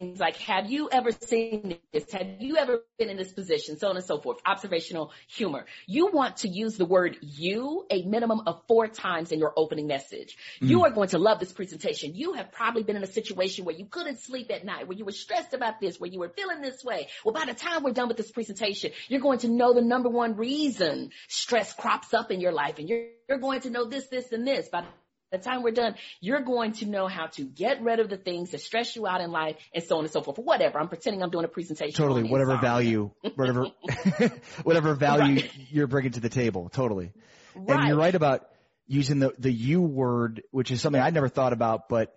things 0.00 0.18
like, 0.18 0.36
have 0.36 0.70
you 0.70 0.88
ever 0.90 1.10
seen 1.12 1.78
this? 1.92 2.10
Have 2.12 2.40
you 2.40 2.56
ever 2.56 2.80
been 2.98 3.08
in 3.08 3.16
this 3.16 3.32
position? 3.32 3.78
So 3.78 3.88
on 3.88 3.96
and 3.96 4.04
so 4.04 4.20
forth. 4.20 4.38
Observational 4.44 5.12
humor. 5.28 5.66
You 5.86 6.08
want 6.08 6.38
to 6.38 6.48
use 6.48 6.76
the 6.76 6.84
word 6.84 7.18
you 7.20 7.86
a 7.90 8.02
minimum 8.02 8.42
of 8.46 8.62
four 8.66 8.88
times 8.88 9.32
in 9.32 9.38
your 9.38 9.52
opening 9.56 9.86
message. 9.86 10.36
Mm. 10.60 10.68
You 10.68 10.84
are 10.84 10.90
going 10.90 11.08
to 11.10 11.18
love 11.18 11.40
this 11.40 11.52
presentation. 11.52 12.14
You 12.14 12.34
have 12.34 12.52
probably 12.52 12.82
been 12.82 12.96
in 12.96 13.04
a 13.04 13.12
situation 13.12 13.64
where 13.64 13.74
you 13.74 13.86
couldn't 13.86 14.20
sleep 14.20 14.50
at 14.50 14.64
night, 14.64 14.88
where 14.88 14.96
you 14.96 15.04
were 15.04 15.12
stressed 15.12 15.54
about 15.54 15.80
this, 15.80 16.00
where 16.00 16.10
you 16.10 16.20
were 16.20 16.30
feeling 16.30 16.60
this 16.60 16.82
way. 16.84 17.08
Well, 17.24 17.34
by 17.34 17.46
the 17.46 17.54
time 17.54 17.82
we're 17.82 17.92
done 17.92 18.08
with 18.08 18.16
this 18.16 18.30
presentation, 18.30 18.92
you're 19.08 19.20
going 19.20 19.40
to 19.40 19.48
know 19.48 19.72
the 19.72 19.82
number 19.82 20.08
one 20.08 20.36
reason 20.36 21.10
stress 21.28 21.72
crops 21.72 22.12
up 22.12 22.30
in 22.30 22.40
your 22.40 22.52
life 22.52 22.78
and 22.78 22.88
you're, 22.88 23.06
you're 23.28 23.38
going 23.38 23.60
to 23.60 23.70
know 23.70 23.84
this, 23.84 24.06
this, 24.08 24.32
and 24.32 24.46
this. 24.46 24.68
By 24.68 24.84
the 25.32 25.38
time 25.38 25.62
we're 25.62 25.72
done, 25.72 25.96
you're 26.20 26.42
going 26.42 26.72
to 26.72 26.86
know 26.86 27.08
how 27.08 27.26
to 27.26 27.42
get 27.42 27.82
rid 27.82 27.98
of 27.98 28.08
the 28.08 28.16
things 28.16 28.50
that 28.50 28.60
stress 28.60 28.94
you 28.94 29.06
out 29.06 29.20
in 29.20 29.30
life 29.30 29.56
and 29.74 29.82
so 29.82 29.96
on 29.96 30.04
and 30.04 30.12
so 30.12 30.22
forth. 30.22 30.38
Whatever. 30.38 30.78
I'm 30.78 30.88
pretending 30.88 31.22
I'm 31.22 31.30
doing 31.30 31.44
a 31.44 31.48
presentation. 31.48 31.94
Totally. 31.94 32.24
Whatever 32.24 32.58
value, 32.58 33.10
whatever, 33.34 33.66
whatever 34.62 34.94
value 34.94 35.42
right. 35.42 35.50
you're 35.70 35.86
bringing 35.86 36.12
to 36.12 36.20
the 36.20 36.28
table. 36.28 36.68
Totally. 36.68 37.12
Right. 37.54 37.78
And 37.78 37.88
you're 37.88 37.96
right 37.96 38.14
about 38.14 38.48
using 38.86 39.18
the, 39.18 39.32
the 39.38 39.50
you 39.50 39.80
word, 39.80 40.42
which 40.50 40.70
is 40.70 40.80
something 40.80 41.00
I 41.00 41.10
never 41.10 41.28
thought 41.28 41.52
about, 41.52 41.88
but 41.88 42.14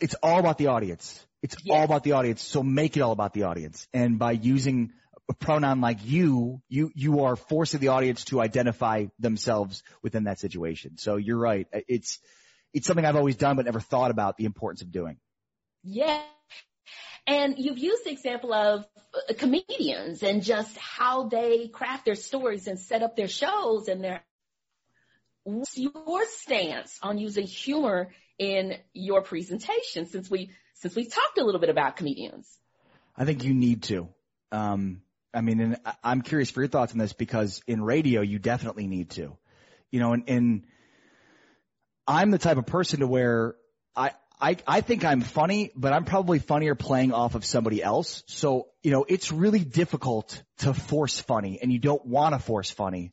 it's 0.00 0.14
all 0.22 0.38
about 0.40 0.58
the 0.58 0.66
audience. 0.66 1.24
It's 1.42 1.56
yes. 1.64 1.76
all 1.76 1.84
about 1.84 2.02
the 2.02 2.12
audience. 2.12 2.42
So 2.42 2.62
make 2.62 2.96
it 2.96 3.00
all 3.00 3.12
about 3.12 3.32
the 3.32 3.44
audience. 3.44 3.86
And 3.94 4.18
by 4.18 4.32
using 4.32 4.92
a 5.30 5.32
pronoun 5.32 5.80
like 5.80 5.98
you, 6.04 6.60
you, 6.68 6.90
you 6.96 7.22
are 7.22 7.36
forcing 7.36 7.78
the 7.78 7.88
audience 7.88 8.24
to 8.24 8.40
identify 8.40 9.06
themselves 9.20 9.84
within 10.02 10.24
that 10.24 10.40
situation. 10.40 10.98
So 10.98 11.16
you're 11.16 11.38
right. 11.38 11.68
It's, 11.86 12.18
it's 12.74 12.88
something 12.88 13.06
I've 13.06 13.14
always 13.14 13.36
done, 13.36 13.54
but 13.54 13.64
never 13.64 13.78
thought 13.78 14.10
about 14.10 14.36
the 14.36 14.44
importance 14.44 14.82
of 14.82 14.90
doing. 14.90 15.18
Yeah. 15.84 16.20
And 17.28 17.54
you've 17.58 17.78
used 17.78 18.04
the 18.04 18.10
example 18.10 18.52
of 18.52 18.84
uh, 19.14 19.34
comedians 19.38 20.24
and 20.24 20.42
just 20.42 20.76
how 20.76 21.28
they 21.28 21.68
craft 21.68 22.06
their 22.06 22.16
stories 22.16 22.66
and 22.66 22.76
set 22.76 23.04
up 23.04 23.14
their 23.14 23.28
shows 23.28 23.86
and 23.86 24.02
their, 24.02 24.24
what's 25.44 25.78
your 25.78 26.24
stance 26.26 26.98
on 27.02 27.18
using 27.18 27.46
humor 27.46 28.10
in 28.36 28.74
your 28.92 29.22
presentation 29.22 30.06
since 30.06 30.28
we, 30.28 30.50
since 30.74 30.96
we've 30.96 31.12
talked 31.12 31.38
a 31.38 31.44
little 31.44 31.60
bit 31.60 31.70
about 31.70 31.96
comedians? 31.96 32.48
I 33.16 33.24
think 33.24 33.44
you 33.44 33.54
need 33.54 33.84
to. 33.84 34.08
Um, 34.50 35.02
I 35.32 35.40
mean, 35.42 35.60
and 35.60 35.76
I'm 36.02 36.22
curious 36.22 36.50
for 36.50 36.60
your 36.60 36.68
thoughts 36.68 36.92
on 36.92 36.98
this 36.98 37.12
because 37.12 37.62
in 37.66 37.82
radio, 37.82 38.20
you 38.20 38.38
definitely 38.38 38.86
need 38.86 39.10
to, 39.10 39.36
you 39.90 40.00
know, 40.00 40.12
and, 40.12 40.24
and 40.28 40.64
I'm 42.06 42.30
the 42.30 42.38
type 42.38 42.56
of 42.56 42.66
person 42.66 43.00
to 43.00 43.06
where 43.06 43.54
I, 43.94 44.12
I, 44.40 44.56
I 44.66 44.80
think 44.80 45.04
I'm 45.04 45.20
funny, 45.20 45.70
but 45.76 45.92
I'm 45.92 46.04
probably 46.04 46.38
funnier 46.38 46.74
playing 46.74 47.12
off 47.12 47.34
of 47.34 47.44
somebody 47.44 47.82
else. 47.82 48.24
So, 48.26 48.68
you 48.82 48.90
know, 48.90 49.04
it's 49.08 49.30
really 49.30 49.60
difficult 49.60 50.42
to 50.58 50.74
force 50.74 51.20
funny 51.20 51.60
and 51.62 51.72
you 51.72 51.78
don't 51.78 52.04
want 52.04 52.34
to 52.34 52.40
force 52.40 52.70
funny. 52.70 53.12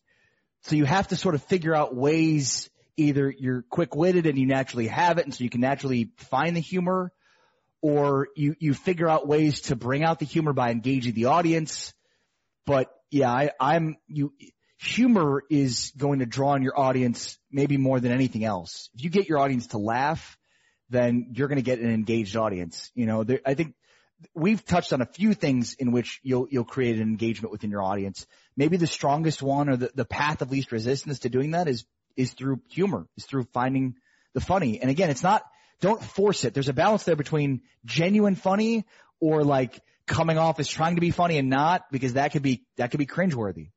So 0.61 0.75
you 0.75 0.85
have 0.85 1.09
to 1.09 1.15
sort 1.15 1.35
of 1.35 1.43
figure 1.43 1.75
out 1.75 1.95
ways 1.95 2.69
either 2.95 3.29
you're 3.29 3.61
quick 3.61 3.95
witted 3.95 4.25
and 4.25 4.39
you 4.39 4.47
naturally 4.47 4.87
have 4.87 5.19
it 5.19 5.25
and 5.25 5.33
so 5.33 5.43
you 5.43 5.51
can 5.51 5.61
naturally 5.61 6.11
find 6.17 6.55
the 6.55 6.61
humor 6.61 7.11
or 7.81 8.29
you, 8.35 8.55
you 8.57 8.73
figure 8.73 9.07
out 9.07 9.27
ways 9.27 9.61
to 9.61 9.75
bring 9.75 10.03
out 10.03 10.17
the 10.17 10.25
humor 10.25 10.53
by 10.53 10.71
engaging 10.71 11.13
the 11.13 11.25
audience 11.25 11.93
but 12.67 12.91
yeah, 13.09 13.31
I, 13.31 13.51
I'm 13.59 13.97
you. 14.07 14.33
Humor 14.79 15.43
is 15.49 15.91
going 15.97 16.19
to 16.19 16.27
draw 16.27 16.49
on 16.49 16.61
your 16.61 16.79
audience 16.79 17.39
maybe 17.49 17.77
more 17.77 17.99
than 17.99 18.11
anything 18.11 18.43
else. 18.43 18.91
If 18.93 19.03
you 19.03 19.09
get 19.09 19.27
your 19.27 19.39
audience 19.39 19.67
to 19.67 19.79
laugh, 19.79 20.37
then 20.89 21.31
you're 21.33 21.47
going 21.47 21.57
to 21.57 21.63
get 21.63 21.79
an 21.79 21.91
engaged 21.91 22.35
audience. 22.35 22.91
You 22.93 23.07
know, 23.07 23.23
there, 23.23 23.39
I 23.43 23.55
think 23.55 23.73
we've 24.35 24.63
touched 24.63 24.93
on 24.93 25.01
a 25.01 25.05
few 25.05 25.33
things 25.33 25.73
in 25.79 25.91
which 25.91 26.19
you'll 26.21 26.47
you'll 26.51 26.65
create 26.65 26.97
an 26.97 27.01
engagement 27.01 27.51
within 27.51 27.71
your 27.71 27.81
audience. 27.81 28.27
Maybe 28.55 28.77
the 28.77 28.85
strongest 28.85 29.41
one 29.41 29.69
or 29.69 29.77
the, 29.77 29.91
the 29.95 30.05
path 30.05 30.43
of 30.43 30.51
least 30.51 30.71
resistance 30.71 31.19
to 31.19 31.29
doing 31.29 31.51
that 31.51 31.67
is 31.67 31.85
is 32.15 32.33
through 32.33 32.61
humor, 32.69 33.07
is 33.15 33.25
through 33.25 33.47
finding 33.53 33.95
the 34.33 34.41
funny. 34.41 34.79
And 34.81 34.91
again, 34.91 35.09
it's 35.09 35.23
not 35.23 35.41
don't 35.79 36.03
force 36.03 36.43
it. 36.43 36.53
There's 36.53 36.69
a 36.69 36.73
balance 36.73 37.03
there 37.03 37.15
between 37.15 37.61
genuine 37.85 38.35
funny 38.35 38.85
or 39.19 39.43
like 39.43 39.79
coming 40.07 40.37
off 40.37 40.59
as 40.59 40.67
trying 40.67 40.95
to 40.95 41.01
be 41.01 41.11
funny 41.11 41.37
and 41.37 41.49
not 41.49 41.83
because 41.91 42.13
that 42.13 42.31
could 42.31 42.41
be 42.41 42.63
that 42.77 42.91
could 42.91 42.97
be 42.97 43.05
cringeworthy 43.05 43.69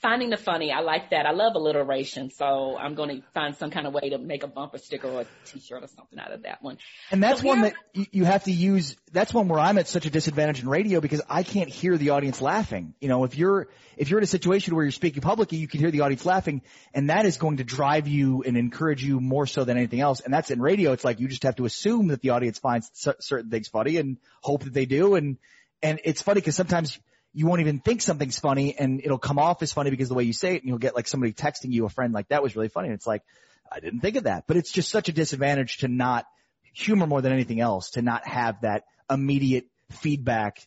finding 0.00 0.30
the 0.30 0.36
funny. 0.36 0.72
I 0.72 0.80
like 0.80 1.10
that. 1.10 1.26
I 1.26 1.32
love 1.32 1.54
alliteration. 1.54 2.30
So 2.30 2.76
I'm 2.76 2.94
going 2.94 3.20
to 3.20 3.22
find 3.34 3.56
some 3.56 3.70
kind 3.70 3.86
of 3.86 3.92
way 3.92 4.10
to 4.10 4.18
make 4.18 4.42
a 4.42 4.46
bumper 4.46 4.78
sticker 4.78 5.08
or 5.08 5.20
a 5.22 5.26
t-shirt 5.46 5.82
or 5.82 5.88
something 5.88 6.18
out 6.18 6.32
of 6.32 6.42
that 6.42 6.62
one. 6.62 6.78
And 7.10 7.22
that's 7.22 7.40
so 7.40 7.48
one 7.48 7.62
that 7.62 7.74
you 7.94 8.24
have 8.24 8.44
to 8.44 8.52
use. 8.52 8.96
That's 9.12 9.34
one 9.34 9.48
where 9.48 9.60
I'm 9.60 9.78
at 9.78 9.88
such 9.88 10.06
a 10.06 10.10
disadvantage 10.10 10.62
in 10.62 10.68
radio 10.68 11.00
because 11.00 11.22
I 11.28 11.42
can't 11.42 11.68
hear 11.68 11.96
the 11.96 12.10
audience 12.10 12.40
laughing. 12.40 12.94
You 13.00 13.08
know, 13.08 13.24
if 13.24 13.36
you're, 13.36 13.68
if 13.96 14.10
you're 14.10 14.18
in 14.18 14.24
a 14.24 14.28
situation 14.28 14.74
where 14.74 14.84
you're 14.84 14.92
speaking 14.92 15.22
publicly, 15.22 15.58
you 15.58 15.68
can 15.68 15.80
hear 15.80 15.90
the 15.90 16.00
audience 16.00 16.24
laughing 16.24 16.62
and 16.94 17.10
that 17.10 17.26
is 17.26 17.36
going 17.36 17.58
to 17.58 17.64
drive 17.64 18.08
you 18.08 18.42
and 18.42 18.56
encourage 18.56 19.04
you 19.04 19.20
more 19.20 19.46
so 19.46 19.64
than 19.64 19.76
anything 19.76 20.00
else. 20.00 20.20
And 20.20 20.32
that's 20.32 20.50
in 20.50 20.60
radio. 20.60 20.92
It's 20.92 21.04
like 21.04 21.20
you 21.20 21.28
just 21.28 21.42
have 21.42 21.56
to 21.56 21.64
assume 21.64 22.08
that 22.08 22.20
the 22.20 22.30
audience 22.30 22.58
finds 22.58 22.90
certain 22.94 23.50
things 23.50 23.68
funny 23.68 23.96
and 23.96 24.18
hope 24.42 24.64
that 24.64 24.72
they 24.72 24.86
do. 24.86 25.14
And, 25.14 25.38
and 25.82 26.00
it's 26.04 26.22
funny 26.22 26.40
because 26.40 26.56
sometimes 26.56 26.98
you 27.32 27.46
won't 27.46 27.60
even 27.60 27.78
think 27.78 28.02
something's 28.02 28.38
funny 28.38 28.76
and 28.76 29.00
it'll 29.04 29.18
come 29.18 29.38
off 29.38 29.62
as 29.62 29.72
funny 29.72 29.90
because 29.90 30.08
the 30.08 30.14
way 30.14 30.24
you 30.24 30.32
say 30.32 30.56
it 30.56 30.62
and 30.62 30.68
you'll 30.68 30.78
get 30.78 30.96
like 30.96 31.06
somebody 31.06 31.32
texting 31.32 31.72
you 31.72 31.84
a 31.86 31.88
friend 31.88 32.12
like 32.12 32.28
that 32.28 32.42
was 32.42 32.56
really 32.56 32.68
funny. 32.68 32.88
And 32.88 32.94
it's 32.94 33.06
like, 33.06 33.22
I 33.70 33.78
didn't 33.78 34.00
think 34.00 34.16
of 34.16 34.24
that, 34.24 34.44
but 34.48 34.56
it's 34.56 34.72
just 34.72 34.90
such 34.90 35.08
a 35.08 35.12
disadvantage 35.12 35.78
to 35.78 35.88
not 35.88 36.26
humor 36.72 37.06
more 37.06 37.22
than 37.22 37.32
anything 37.32 37.60
else, 37.60 37.90
to 37.90 38.02
not 38.02 38.26
have 38.26 38.60
that 38.62 38.84
immediate 39.08 39.66
feedback. 39.90 40.66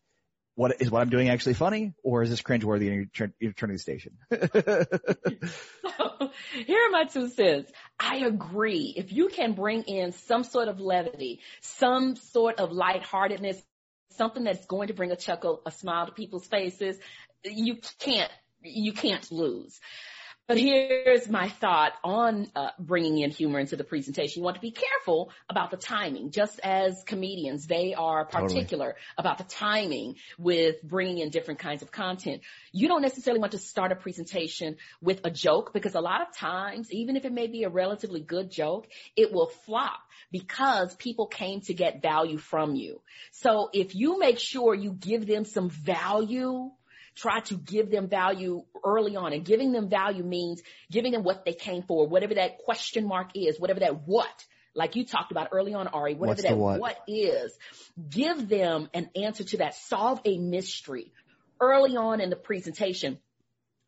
What 0.55 0.81
is 0.81 0.91
what 0.91 1.01
I'm 1.01 1.09
doing 1.09 1.29
actually 1.29 1.55
funny 1.55 1.95
or 2.03 2.21
is 2.21 2.29
this 2.29 2.41
cringeworthy 2.41 2.87
and 2.91 3.09
you're, 3.17 3.33
you're 3.39 3.53
turning 3.53 3.75
the 3.75 3.79
station? 3.79 4.17
so, 4.31 6.29
here 6.65 6.79
are 6.87 6.91
my 6.91 7.05
two 7.05 7.27
cents. 7.29 7.71
I 7.99 8.17
agree. 8.17 8.93
If 8.95 9.11
you 9.11 9.29
can 9.29 9.53
bring 9.53 9.81
in 9.83 10.11
some 10.11 10.43
sort 10.43 10.67
of 10.67 10.79
levity, 10.79 11.41
some 11.61 12.15
sort 12.15 12.59
of 12.59 12.71
lightheartedness, 12.71 13.61
something 14.15 14.43
that's 14.43 14.65
going 14.65 14.87
to 14.87 14.93
bring 14.93 15.11
a 15.11 15.15
chuckle, 15.15 15.61
a 15.65 15.71
smile 15.71 16.05
to 16.05 16.11
people's 16.11 16.47
faces, 16.47 16.97
you 17.43 17.77
can't, 17.99 18.31
you 18.61 18.93
can't 18.93 19.31
lose. 19.31 19.79
But 20.45 20.57
here's 20.57 21.29
my 21.29 21.47
thought 21.47 21.93
on 22.03 22.51
uh, 22.53 22.71
bringing 22.77 23.19
in 23.19 23.31
humor 23.31 23.59
into 23.59 23.77
the 23.77 23.85
presentation. 23.85 24.41
You 24.41 24.43
want 24.43 24.55
to 24.55 24.61
be 24.61 24.71
careful 24.71 25.31
about 25.49 25.71
the 25.71 25.77
timing. 25.77 26.31
Just 26.31 26.59
as 26.59 27.01
comedians, 27.05 27.65
they 27.65 27.93
are 27.93 28.25
particular 28.25 28.87
totally. 28.87 29.05
about 29.17 29.37
the 29.37 29.45
timing 29.45 30.15
with 30.37 30.83
bringing 30.83 31.19
in 31.19 31.29
different 31.29 31.61
kinds 31.61 31.81
of 31.81 31.93
content. 31.93 32.41
You 32.73 32.89
don't 32.89 33.01
necessarily 33.01 33.39
want 33.39 33.53
to 33.53 33.57
start 33.57 33.93
a 33.93 33.95
presentation 33.95 34.75
with 35.01 35.21
a 35.23 35.31
joke 35.31 35.71
because 35.71 35.95
a 35.95 36.01
lot 36.01 36.19
of 36.19 36.35
times, 36.35 36.91
even 36.91 37.15
if 37.15 37.23
it 37.23 37.31
may 37.31 37.47
be 37.47 37.63
a 37.63 37.69
relatively 37.69 38.19
good 38.19 38.51
joke, 38.51 38.89
it 39.15 39.31
will 39.31 39.47
flop 39.65 39.99
because 40.29 40.93
people 40.95 41.27
came 41.27 41.61
to 41.61 41.73
get 41.73 42.01
value 42.01 42.37
from 42.37 42.75
you. 42.75 42.99
So 43.31 43.69
if 43.71 43.95
you 43.95 44.19
make 44.19 44.39
sure 44.39 44.75
you 44.75 44.91
give 44.91 45.25
them 45.25 45.45
some 45.45 45.69
value 45.69 46.71
try 47.15 47.39
to 47.41 47.55
give 47.55 47.89
them 47.89 48.07
value 48.07 48.63
early 48.83 49.15
on. 49.15 49.33
And 49.33 49.45
giving 49.45 49.71
them 49.71 49.89
value 49.89 50.23
means 50.23 50.61
giving 50.91 51.11
them 51.11 51.23
what 51.23 51.45
they 51.45 51.53
came 51.53 51.83
for, 51.83 52.07
whatever 52.07 52.35
that 52.35 52.59
question 52.59 53.07
mark 53.07 53.31
is, 53.35 53.59
whatever 53.59 53.81
that 53.81 54.07
what, 54.07 54.45
like 54.75 54.95
you 54.95 55.05
talked 55.05 55.31
about 55.31 55.49
early 55.51 55.73
on, 55.73 55.87
Ari, 55.87 56.15
whatever 56.15 56.41
that 56.41 56.57
what? 56.57 56.79
what 56.79 56.97
is, 57.07 57.57
give 58.09 58.49
them 58.49 58.89
an 58.93 59.09
answer 59.15 59.43
to 59.43 59.57
that. 59.57 59.75
Solve 59.75 60.21
a 60.25 60.37
mystery 60.37 61.11
early 61.59 61.95
on 61.95 62.21
in 62.21 62.29
the 62.29 62.35
presentation. 62.35 63.19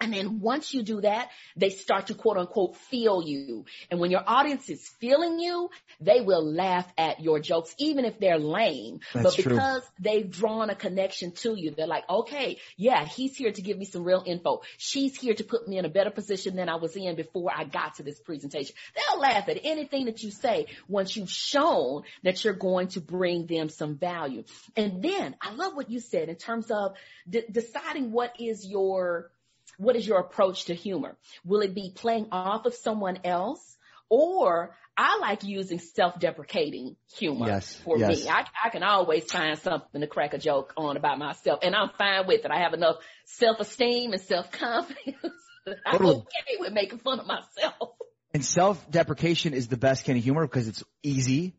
And 0.01 0.13
then 0.13 0.41
once 0.41 0.73
you 0.73 0.83
do 0.83 1.01
that, 1.01 1.29
they 1.55 1.69
start 1.69 2.07
to 2.07 2.15
quote 2.15 2.37
unquote 2.37 2.75
feel 2.75 3.23
you. 3.23 3.65
And 3.89 3.99
when 3.99 4.11
your 4.11 4.23
audience 4.25 4.69
is 4.69 4.85
feeling 4.99 5.39
you, 5.39 5.69
they 6.01 6.19
will 6.19 6.43
laugh 6.45 6.91
at 6.97 7.21
your 7.21 7.39
jokes, 7.39 7.73
even 7.79 8.03
if 8.03 8.19
they're 8.19 8.37
lame. 8.37 8.99
That's 9.13 9.35
but 9.35 9.35
true. 9.35 9.53
because 9.53 9.83
they've 9.99 10.29
drawn 10.29 10.69
a 10.69 10.75
connection 10.75 11.31
to 11.31 11.55
you, 11.57 11.71
they're 11.71 11.87
like, 11.87 12.09
okay, 12.09 12.59
yeah, 12.75 13.05
he's 13.05 13.37
here 13.37 13.51
to 13.51 13.61
give 13.61 13.77
me 13.77 13.85
some 13.85 14.03
real 14.03 14.21
info. 14.25 14.61
She's 14.77 15.17
here 15.17 15.33
to 15.33 15.43
put 15.45 15.65
me 15.67 15.77
in 15.77 15.85
a 15.85 15.89
better 15.89 16.11
position 16.11 16.57
than 16.57 16.67
I 16.67 16.75
was 16.75 16.95
in 16.97 17.15
before 17.15 17.49
I 17.55 17.63
got 17.63 17.95
to 17.95 18.03
this 18.03 18.19
presentation. 18.19 18.75
They'll 18.95 19.21
laugh 19.21 19.47
at 19.47 19.59
anything 19.63 20.05
that 20.05 20.21
you 20.23 20.31
say 20.31 20.67
once 20.89 21.15
you've 21.15 21.31
shown 21.31 22.03
that 22.23 22.43
you're 22.43 22.53
going 22.53 22.89
to 22.89 23.01
bring 23.01 23.45
them 23.45 23.69
some 23.69 23.97
value. 23.97 24.43
And 24.75 25.01
then 25.01 25.35
I 25.41 25.53
love 25.53 25.73
what 25.73 25.89
you 25.89 26.01
said 26.01 26.27
in 26.27 26.35
terms 26.35 26.69
of 26.69 26.95
de- 27.29 27.49
deciding 27.49 28.11
what 28.11 28.39
is 28.39 28.67
your 28.67 29.31
what 29.77 29.95
is 29.95 30.07
your 30.07 30.19
approach 30.19 30.65
to 30.65 30.73
humor? 30.73 31.17
Will 31.43 31.61
it 31.61 31.73
be 31.73 31.91
playing 31.93 32.27
off 32.31 32.65
of 32.65 32.73
someone 32.73 33.19
else 33.23 33.77
or 34.09 34.75
I 34.97 35.17
like 35.19 35.43
using 35.43 35.79
self-deprecating 35.79 36.95
humor 37.17 37.47
Yes, 37.47 37.75
for 37.83 37.97
yes. 37.97 38.23
me. 38.23 38.29
I, 38.29 38.45
I 38.63 38.69
can 38.69 38.83
always 38.83 39.29
find 39.29 39.57
something 39.59 39.99
to 40.01 40.07
crack 40.07 40.33
a 40.33 40.37
joke 40.37 40.73
on 40.77 40.95
about 40.95 41.17
myself 41.19 41.59
and 41.63 41.75
I'm 41.75 41.89
fine 41.97 42.27
with 42.27 42.45
it. 42.45 42.51
I 42.51 42.59
have 42.59 42.73
enough 42.73 42.97
self-esteem 43.25 44.13
and 44.13 44.21
self-confidence. 44.21 45.17
that 45.65 45.77
I'm 45.85 46.05
okay 46.05 46.57
with 46.59 46.73
making 46.73 46.99
fun 46.99 47.19
of 47.19 47.25
myself. 47.25 47.89
And 48.33 48.45
self-deprecation 48.45 49.53
is 49.53 49.67
the 49.67 49.77
best 49.77 50.05
kind 50.05 50.17
of 50.17 50.23
humor 50.23 50.45
because 50.45 50.67
it's 50.67 50.83
easy. 51.03 51.53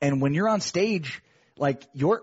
And 0.00 0.20
when 0.20 0.34
you're 0.34 0.48
on 0.48 0.60
stage, 0.60 1.22
like 1.56 1.82
your 1.92 2.22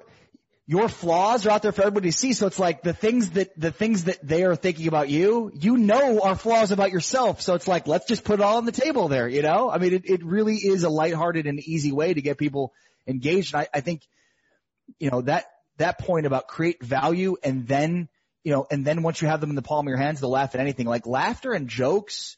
your 0.68 0.90
flaws 0.90 1.46
are 1.46 1.52
out 1.52 1.62
there 1.62 1.72
for 1.72 1.82
everybody 1.82 2.10
to 2.10 2.18
see. 2.18 2.34
So 2.34 2.48
it's 2.48 2.58
like 2.58 2.82
the 2.82 2.94
things 2.94 3.32
that 3.32 3.60
the 3.60 3.72
things 3.72 4.06
that 4.06 4.26
they 4.26 4.44
are 4.44 4.56
thinking 4.56 4.88
about 4.88 5.10
you, 5.10 5.52
you 5.54 5.78
know, 5.78 6.22
are 6.22 6.36
flaws 6.36 6.72
about 6.72 6.92
yourself. 6.92 7.42
So 7.42 7.54
it's 7.54 7.68
like 7.68 7.88
let's 7.88 8.08
just 8.08 8.24
put 8.24 8.40
it 8.40 8.44
all 8.44 8.58
on 8.58 8.66
the 8.66 8.72
table 8.72 9.08
there. 9.08 9.28
You 9.28 9.44
know, 9.44 9.70
I 9.70 9.78
mean, 9.78 9.94
it, 9.94 10.10
it 10.10 10.24
really 10.24 10.56
is 10.56 10.84
a 10.84 10.90
lighthearted 10.90 11.46
and 11.46 11.60
easy 11.60 11.92
way 11.92 12.14
to 12.14 12.22
get 12.22 12.38
people 12.38 12.74
engaged. 13.08 13.54
And 13.54 13.62
I, 13.62 13.78
I 13.78 13.82
think, 13.82 14.02
you 15.00 15.12
know, 15.12 15.22
that 15.22 15.46
that 15.78 16.00
point 16.00 16.26
about 16.26 16.48
create 16.48 16.84
value 16.84 17.38
and 17.44 17.68
then 17.68 18.10
you 18.44 18.52
know, 18.52 18.68
and 18.70 18.86
then 18.86 19.02
once 19.02 19.24
you 19.24 19.28
have 19.28 19.42
them 19.42 19.50
in 19.50 19.56
the 19.56 19.64
palm 19.64 19.88
of 19.88 19.90
your 19.90 19.98
hands, 19.98 20.22
they'll 20.22 20.30
laugh 20.30 20.54
at 20.54 20.62
anything. 20.62 20.86
Like 20.86 21.08
laughter 21.08 21.54
and 21.54 21.68
jokes 21.68 22.38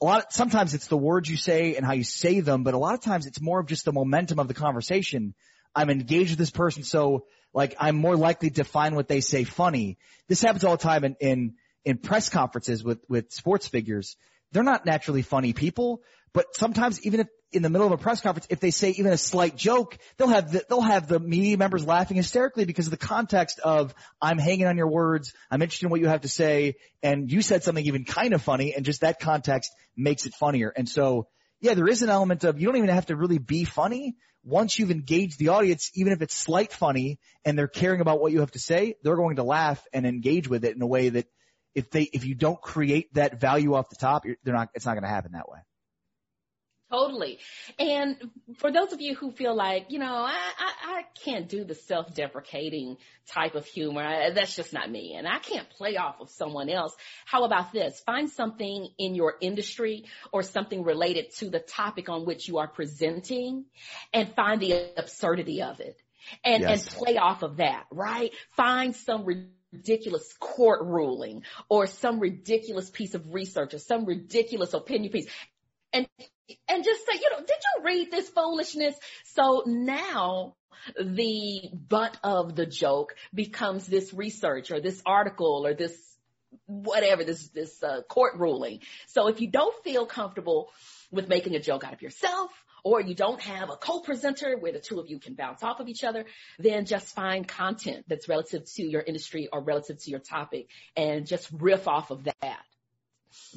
a 0.00 0.04
lot, 0.04 0.26
of, 0.26 0.32
sometimes 0.32 0.74
it's 0.74 0.86
the 0.86 0.96
words 0.96 1.28
you 1.28 1.36
say 1.36 1.74
and 1.74 1.84
how 1.84 1.92
you 1.92 2.04
say 2.04 2.40
them, 2.40 2.62
but 2.62 2.74
a 2.74 2.78
lot 2.78 2.94
of 2.94 3.00
times 3.00 3.26
it's 3.26 3.40
more 3.40 3.58
of 3.58 3.66
just 3.66 3.84
the 3.84 3.92
momentum 3.92 4.38
of 4.38 4.46
the 4.46 4.54
conversation. 4.54 5.34
I'm 5.78 5.90
engaged 5.90 6.30
with 6.30 6.40
this 6.40 6.50
person, 6.50 6.82
so 6.82 7.26
like 7.54 7.76
I'm 7.78 7.94
more 7.94 8.16
likely 8.16 8.50
to 8.50 8.64
find 8.64 8.96
what 8.96 9.06
they 9.06 9.20
say 9.20 9.44
funny. 9.44 9.96
This 10.28 10.42
happens 10.42 10.64
all 10.64 10.76
the 10.76 10.82
time 10.82 11.04
in, 11.04 11.16
in, 11.20 11.54
in 11.84 11.98
press 11.98 12.28
conferences 12.28 12.82
with, 12.82 12.98
with 13.08 13.30
sports 13.32 13.68
figures. 13.68 14.16
They're 14.50 14.64
not 14.64 14.86
naturally 14.86 15.22
funny 15.22 15.52
people, 15.52 16.02
but 16.32 16.56
sometimes 16.56 17.00
even 17.06 17.20
if 17.20 17.28
in 17.52 17.62
the 17.62 17.70
middle 17.70 17.86
of 17.86 17.92
a 17.92 17.96
press 17.96 18.20
conference, 18.20 18.48
if 18.50 18.58
they 18.58 18.72
say 18.72 18.90
even 18.90 19.12
a 19.12 19.16
slight 19.16 19.54
joke, 19.54 19.96
they'll 20.16 20.26
have 20.26 20.50
the, 20.50 20.64
they'll 20.68 20.80
have 20.80 21.06
the 21.06 21.20
media 21.20 21.56
members 21.56 21.86
laughing 21.86 22.16
hysterically 22.16 22.64
because 22.64 22.88
of 22.88 22.90
the 22.90 22.96
context 22.96 23.60
of 23.60 23.94
I'm 24.20 24.38
hanging 24.38 24.66
on 24.66 24.76
your 24.76 24.88
words, 24.88 25.32
I'm 25.48 25.62
interested 25.62 25.86
in 25.86 25.90
what 25.90 26.00
you 26.00 26.08
have 26.08 26.22
to 26.22 26.28
say, 26.28 26.74
and 27.04 27.30
you 27.30 27.40
said 27.40 27.62
something 27.62 27.86
even 27.86 28.04
kind 28.04 28.34
of 28.34 28.42
funny, 28.42 28.74
and 28.74 28.84
just 28.84 29.02
that 29.02 29.20
context 29.20 29.70
makes 29.96 30.26
it 30.26 30.34
funnier. 30.34 30.72
And 30.76 30.88
so, 30.88 31.28
yeah, 31.60 31.74
there 31.74 31.88
is 31.88 32.02
an 32.02 32.10
element 32.10 32.44
of 32.44 32.60
you 32.60 32.66
don't 32.66 32.76
even 32.76 32.90
have 32.90 33.06
to 33.06 33.16
really 33.16 33.38
be 33.38 33.64
funny. 33.64 34.16
Once 34.44 34.78
you've 34.78 34.90
engaged 34.90 35.38
the 35.38 35.48
audience, 35.48 35.90
even 35.94 36.12
if 36.12 36.22
it's 36.22 36.34
slight 36.34 36.72
funny 36.72 37.18
and 37.44 37.58
they're 37.58 37.68
caring 37.68 38.00
about 38.00 38.20
what 38.20 38.32
you 38.32 38.40
have 38.40 38.52
to 38.52 38.58
say, 38.58 38.94
they're 39.02 39.16
going 39.16 39.36
to 39.36 39.42
laugh 39.42 39.82
and 39.92 40.06
engage 40.06 40.48
with 40.48 40.64
it 40.64 40.74
in 40.74 40.82
a 40.82 40.86
way 40.86 41.08
that 41.08 41.26
if 41.74 41.90
they, 41.90 42.02
if 42.02 42.24
you 42.24 42.34
don't 42.34 42.60
create 42.60 43.12
that 43.14 43.40
value 43.40 43.74
off 43.74 43.88
the 43.90 43.96
top, 43.96 44.24
they're 44.44 44.54
not, 44.54 44.68
it's 44.74 44.86
not 44.86 44.94
going 44.94 45.02
to 45.02 45.08
happen 45.08 45.32
that 45.32 45.48
way. 45.48 45.58
Totally. 46.90 47.38
And 47.78 48.16
for 48.56 48.72
those 48.72 48.94
of 48.94 49.00
you 49.02 49.14
who 49.14 49.30
feel 49.30 49.54
like, 49.54 49.90
you 49.90 49.98
know, 49.98 50.06
I, 50.06 50.32
I, 50.58 50.72
I 50.98 51.02
can't 51.22 51.46
do 51.46 51.62
the 51.64 51.74
self-deprecating 51.74 52.96
type 53.28 53.54
of 53.54 53.66
humor. 53.66 54.02
I, 54.02 54.30
that's 54.30 54.56
just 54.56 54.72
not 54.72 54.90
me. 54.90 55.14
And 55.14 55.28
I 55.28 55.38
can't 55.38 55.68
play 55.68 55.98
off 55.98 56.20
of 56.20 56.30
someone 56.30 56.70
else. 56.70 56.96
How 57.26 57.44
about 57.44 57.72
this? 57.72 58.00
Find 58.06 58.30
something 58.30 58.88
in 58.96 59.14
your 59.14 59.34
industry 59.40 60.06
or 60.32 60.42
something 60.42 60.82
related 60.82 61.34
to 61.36 61.50
the 61.50 61.58
topic 61.58 62.08
on 62.08 62.24
which 62.24 62.48
you 62.48 62.56
are 62.56 62.68
presenting 62.68 63.66
and 64.14 64.34
find 64.34 64.60
the 64.60 64.90
absurdity 64.96 65.62
of 65.62 65.80
it. 65.80 66.00
And, 66.42 66.62
Yes. 66.62 66.86
and 66.86 66.96
play 66.96 67.16
off 67.18 67.42
of 67.42 67.58
that, 67.58 67.84
right? 67.90 68.32
Find 68.56 68.94
some 68.94 69.26
ridiculous 69.72 70.32
court 70.40 70.82
ruling 70.84 71.42
or 71.68 71.86
some 71.86 72.18
ridiculous 72.18 72.88
piece 72.90 73.14
of 73.14 73.34
research 73.34 73.74
or 73.74 73.78
some 73.78 74.06
ridiculous 74.06 74.72
opinion 74.74 75.12
piece 75.12 75.26
and 75.92 76.06
and 76.68 76.84
just 76.84 77.06
say, 77.06 77.18
you 77.20 77.30
know, 77.30 77.38
did 77.38 77.48
you 77.48 77.84
read 77.84 78.10
this 78.10 78.28
foolishness? 78.28 78.94
So 79.24 79.64
now 79.66 80.54
the 81.00 81.70
butt 81.72 82.16
of 82.22 82.54
the 82.54 82.66
joke 82.66 83.14
becomes 83.34 83.86
this 83.86 84.12
research 84.14 84.70
or 84.70 84.80
this 84.80 85.02
article 85.04 85.66
or 85.66 85.74
this 85.74 85.94
whatever 86.66 87.24
this 87.24 87.48
this 87.48 87.82
uh, 87.82 88.02
court 88.08 88.36
ruling. 88.36 88.80
So 89.08 89.28
if 89.28 89.40
you 89.40 89.50
don't 89.50 89.74
feel 89.84 90.06
comfortable 90.06 90.70
with 91.10 91.28
making 91.28 91.54
a 91.54 91.60
joke 91.60 91.84
out 91.84 91.92
of 91.92 92.02
yourself 92.02 92.50
or 92.84 93.00
you 93.00 93.14
don't 93.14 93.40
have 93.40 93.70
a 93.70 93.76
co-presenter 93.76 94.56
where 94.58 94.72
the 94.72 94.78
two 94.78 95.00
of 95.00 95.08
you 95.08 95.18
can 95.18 95.34
bounce 95.34 95.62
off 95.62 95.80
of 95.80 95.88
each 95.88 96.04
other, 96.04 96.24
then 96.58 96.86
just 96.86 97.14
find 97.14 97.46
content 97.46 98.04
that's 98.08 98.28
relative 98.28 98.64
to 98.76 98.82
your 98.82 99.02
industry 99.02 99.48
or 99.52 99.62
relative 99.62 99.98
to 99.98 100.10
your 100.10 100.20
topic 100.20 100.68
and 100.96 101.26
just 101.26 101.50
riff 101.52 101.88
off 101.88 102.10
of 102.10 102.24
that. 102.24 102.62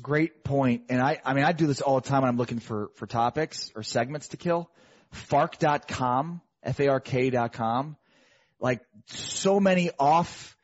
Great 0.01 0.43
point. 0.43 0.83
And 0.89 1.01
I, 1.01 1.19
I 1.23 1.33
mean, 1.33 1.43
I 1.43 1.51
do 1.51 1.67
this 1.67 1.81
all 1.81 1.99
the 1.99 2.07
time 2.07 2.21
when 2.21 2.29
I'm 2.29 2.37
looking 2.37 2.59
for, 2.59 2.89
for 2.95 3.07
topics 3.07 3.71
or 3.75 3.83
segments 3.83 4.29
to 4.29 4.37
kill. 4.37 4.69
Fark.com, 5.11 6.41
F-A-R-K 6.63 7.29
dot 7.31 7.53
com. 7.53 7.97
Like 8.59 8.81
so 9.07 9.59
many 9.59 9.89
off 9.99 10.55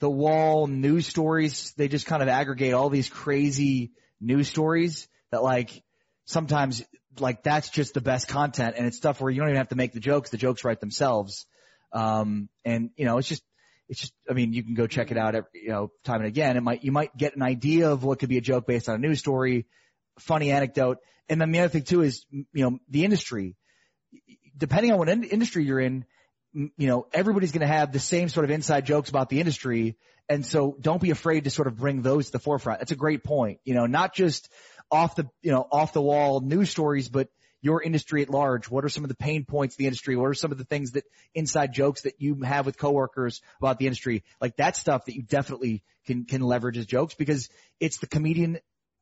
the 0.00 0.10
wall 0.10 0.66
news 0.66 1.06
stories. 1.06 1.72
They 1.76 1.88
just 1.88 2.06
kind 2.06 2.22
of 2.22 2.28
aggregate 2.28 2.74
all 2.74 2.90
these 2.90 3.08
crazy 3.08 3.92
news 4.20 4.48
stories 4.48 5.08
that 5.30 5.42
like 5.42 5.82
sometimes 6.26 6.84
like 7.18 7.42
that's 7.42 7.70
just 7.70 7.94
the 7.94 8.00
best 8.00 8.28
content 8.28 8.74
and 8.76 8.86
it's 8.86 8.96
stuff 8.96 9.20
where 9.20 9.30
you 9.30 9.40
don't 9.40 9.48
even 9.48 9.56
have 9.56 9.70
to 9.70 9.76
make 9.76 9.92
the 9.92 10.00
jokes. 10.00 10.30
The 10.30 10.36
jokes 10.36 10.64
write 10.64 10.80
themselves. 10.80 11.46
Um, 11.92 12.48
and 12.64 12.90
you 12.96 13.06
know, 13.06 13.18
it's 13.18 13.28
just, 13.28 13.42
it's 13.88 14.00
just, 14.00 14.12
I 14.28 14.32
mean, 14.32 14.52
you 14.52 14.62
can 14.62 14.74
go 14.74 14.86
check 14.86 15.10
it 15.10 15.14
mm-hmm. 15.14 15.26
out, 15.26 15.34
every, 15.34 15.48
you 15.54 15.68
know, 15.68 15.90
time 16.04 16.16
and 16.16 16.26
again. 16.26 16.56
It 16.56 16.62
might, 16.62 16.84
you 16.84 16.92
might 16.92 17.16
get 17.16 17.36
an 17.36 17.42
idea 17.42 17.90
of 17.90 18.04
what 18.04 18.18
could 18.18 18.28
be 18.28 18.38
a 18.38 18.42
joke 18.42 18.66
based 18.66 18.88
on 18.88 18.96
a 18.96 18.98
news 18.98 19.18
story, 19.18 19.66
funny 20.18 20.50
anecdote. 20.50 20.98
And 21.28 21.40
then 21.40 21.50
the 21.52 21.60
other 21.60 21.68
thing 21.68 21.82
too 21.82 22.02
is, 22.02 22.24
you 22.30 22.46
know, 22.54 22.78
the 22.88 23.04
industry, 23.04 23.56
depending 24.56 24.92
on 24.92 24.98
what 24.98 25.08
in- 25.08 25.24
industry 25.24 25.64
you're 25.64 25.80
in, 25.80 26.04
you 26.52 26.88
know, 26.88 27.06
everybody's 27.12 27.52
going 27.52 27.66
to 27.66 27.72
have 27.72 27.92
the 27.92 27.98
same 27.98 28.28
sort 28.28 28.44
of 28.44 28.50
inside 28.50 28.86
jokes 28.86 29.10
about 29.10 29.28
the 29.28 29.40
industry. 29.40 29.96
And 30.28 30.44
so 30.44 30.76
don't 30.80 31.02
be 31.02 31.10
afraid 31.10 31.44
to 31.44 31.50
sort 31.50 31.68
of 31.68 31.76
bring 31.76 32.02
those 32.02 32.26
to 32.26 32.32
the 32.32 32.38
forefront. 32.38 32.80
That's 32.80 32.92
a 32.92 32.96
great 32.96 33.22
point. 33.22 33.60
You 33.64 33.74
know, 33.74 33.86
not 33.86 34.14
just 34.14 34.48
off 34.90 35.16
the, 35.16 35.28
you 35.42 35.52
know, 35.52 35.66
off 35.70 35.92
the 35.92 36.00
wall 36.00 36.40
news 36.40 36.70
stories, 36.70 37.08
but 37.08 37.28
your 37.66 37.82
industry 37.82 38.22
at 38.22 38.30
large. 38.30 38.70
What 38.70 38.84
are 38.84 38.88
some 38.88 39.02
of 39.02 39.08
the 39.08 39.16
pain 39.16 39.44
points 39.44 39.74
of 39.74 39.78
the 39.78 39.86
industry? 39.86 40.14
What 40.14 40.26
are 40.26 40.34
some 40.34 40.52
of 40.52 40.58
the 40.58 40.64
things 40.64 40.92
that 40.92 41.02
inside 41.34 41.72
jokes 41.72 42.02
that 42.02 42.14
you 42.22 42.42
have 42.42 42.64
with 42.64 42.78
coworkers 42.78 43.42
about 43.60 43.80
the 43.80 43.86
industry? 43.86 44.22
Like 44.40 44.56
that 44.58 44.76
stuff 44.76 45.06
that 45.06 45.16
you 45.16 45.22
definitely 45.22 45.82
can, 46.06 46.26
can 46.26 46.42
leverage 46.42 46.78
as 46.78 46.86
jokes 46.86 47.14
because 47.14 47.50
it's 47.80 47.98
the 47.98 48.06
comedian 48.06 48.60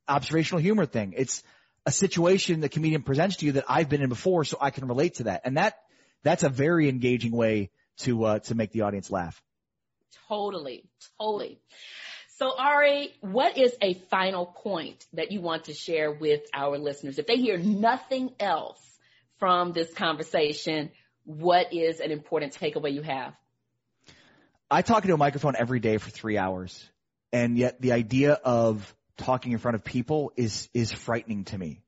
observational 0.09 0.63
humor 0.63 0.87
thing. 0.87 1.13
It's 1.15 1.43
a 1.85 1.93
situation 1.93 2.61
the 2.61 2.71
comedian 2.71 3.03
presents 3.03 3.37
to 3.37 3.47
you 3.47 3.53
that 3.53 3.67
I've 3.69 3.91
been 3.91 4.01
in 4.01 4.09
before 4.09 4.45
so 4.45 4.57
I 4.59 4.71
can 4.71 4.89
relate 4.89 5.17
to 5.17 5.25
that. 5.25 5.43
And 5.45 5.59
that, 5.59 5.75
that's 6.23 6.43
a 6.43 6.49
very 6.49 6.89
engaging 6.89 7.33
way 7.33 7.71
to, 7.99 8.25
uh, 8.25 8.39
to 8.39 8.55
make 8.55 8.73
the 8.73 8.81
audience 8.81 9.11
laugh. 9.11 9.43
Totally, 10.27 10.85
totally. 11.21 11.61
So 12.39 12.53
Ari, 12.59 13.15
what 13.21 13.57
is 13.57 13.77
a 13.81 13.95
final 13.95 14.47
point 14.47 15.07
that 15.13 15.31
you 15.31 15.41
want 15.41 15.65
to 15.65 15.73
share 15.73 16.11
with 16.11 16.41
our 16.53 16.79
listeners? 16.79 17.21
If 17.21 17.29
they 17.29 17.37
hear 17.37 17.57
nothing 17.59 18.33
else 18.41 18.81
from 19.39 19.73
this 19.73 19.93
conversation, 19.95 20.91
what 21.25 21.73
is 21.73 22.01
an 22.01 22.11
important 22.11 22.55
takeaway 22.55 22.93
you 22.93 23.03
have? 23.03 23.35
I 24.69 24.83
talk 24.83 25.05
into 25.05 25.15
a 25.15 25.19
microphone 25.19 25.55
every 25.57 25.79
day 25.79 25.99
for 25.99 26.11
three 26.11 26.37
hours, 26.37 26.91
and 27.33 27.57
yet 27.57 27.81
the 27.81 27.93
idea 27.93 28.33
of 28.33 28.93
talking 29.17 29.53
in 29.53 29.59
front 29.59 29.77
of 29.77 29.85
people 29.85 30.33
is 30.37 30.69
is 30.75 30.91
frightening 30.91 31.45
to 31.45 31.59
me. 31.59 31.83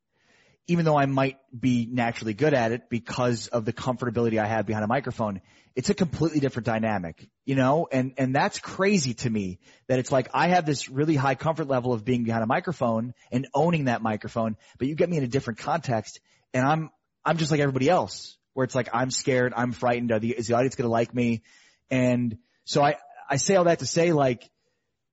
Even 0.68 0.84
though 0.84 0.96
I 0.96 1.06
might 1.06 1.38
be 1.58 1.88
naturally 1.90 2.34
good 2.34 2.54
at 2.54 2.70
it 2.70 2.88
because 2.88 3.48
of 3.48 3.64
the 3.64 3.72
comfortability 3.72 4.38
I 4.38 4.46
have 4.46 4.66
behind 4.66 4.84
a 4.84 4.88
microphone, 4.88 5.40
it's 5.76 5.90
a 5.90 5.94
completely 5.94 6.40
different 6.40 6.64
dynamic, 6.66 7.28
you 7.44 7.54
know, 7.54 7.86
and 7.92 8.14
and 8.16 8.34
that's 8.34 8.58
crazy 8.58 9.14
to 9.14 9.30
me 9.30 9.60
that 9.88 9.98
it's 9.98 10.10
like 10.10 10.28
I 10.32 10.48
have 10.48 10.64
this 10.64 10.88
really 10.88 11.14
high 11.14 11.34
comfort 11.34 11.68
level 11.68 11.92
of 11.92 12.04
being 12.04 12.24
behind 12.24 12.42
a 12.42 12.46
microphone 12.46 13.12
and 13.30 13.46
owning 13.54 13.84
that 13.84 14.02
microphone, 14.02 14.56
but 14.78 14.88
you 14.88 14.94
get 14.94 15.10
me 15.10 15.18
in 15.18 15.22
a 15.22 15.28
different 15.28 15.58
context, 15.58 16.20
and 16.54 16.66
I'm 16.66 16.90
I'm 17.24 17.36
just 17.36 17.50
like 17.50 17.60
everybody 17.60 17.90
else, 17.90 18.38
where 18.54 18.64
it's 18.64 18.74
like 18.74 18.88
I'm 18.94 19.10
scared, 19.10 19.52
I'm 19.54 19.72
frightened, 19.72 20.12
are 20.12 20.18
the, 20.18 20.30
is 20.30 20.46
the 20.46 20.54
audience 20.54 20.76
going 20.76 20.88
to 20.88 20.92
like 20.92 21.14
me, 21.14 21.42
and 21.90 22.38
so 22.64 22.82
I, 22.82 22.96
I 23.28 23.36
say 23.36 23.56
all 23.56 23.64
that 23.64 23.78
to 23.80 23.86
say 23.86 24.12
like, 24.12 24.48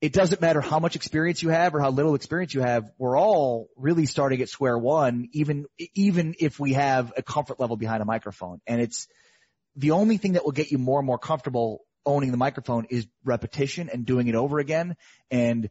it 0.02 0.12
doesn't 0.12 0.42
matter 0.42 0.60
how 0.60 0.80
much 0.80 0.96
experience 0.96 1.44
you 1.44 1.50
have 1.50 1.76
or 1.76 1.80
how 1.80 1.92
little 1.92 2.16
experience 2.16 2.54
you 2.54 2.62
have. 2.62 2.90
We're 2.98 3.18
all 3.18 3.70
really 3.78 4.06
starting 4.06 4.42
at 4.42 4.50
square 4.50 4.78
one, 4.78 5.30
even, 5.34 5.66
even 5.94 6.36
if 6.40 6.60
we 6.60 6.74
have 6.74 7.14
a 7.16 7.22
comfort 7.22 7.60
level 7.60 7.78
behind 7.78 8.02
a 8.02 8.06
microphone. 8.06 8.60
And 8.68 8.82
it's 8.82 9.08
the 9.76 9.92
only 9.92 10.18
thing 10.18 10.34
that 10.34 10.46
will 10.46 10.52
get 10.52 10.72
you 10.72 10.78
more 10.78 11.00
and 11.00 11.08
more 11.08 11.18
comfortable 11.18 11.82
owning 12.06 12.32
the 12.32 12.38
microphone 12.38 12.86
is 12.90 13.08
repetition 13.24 13.90
and 13.90 14.06
doing 14.06 14.28
it 14.28 14.36
over 14.36 14.60
again 14.60 14.96
and 15.32 15.70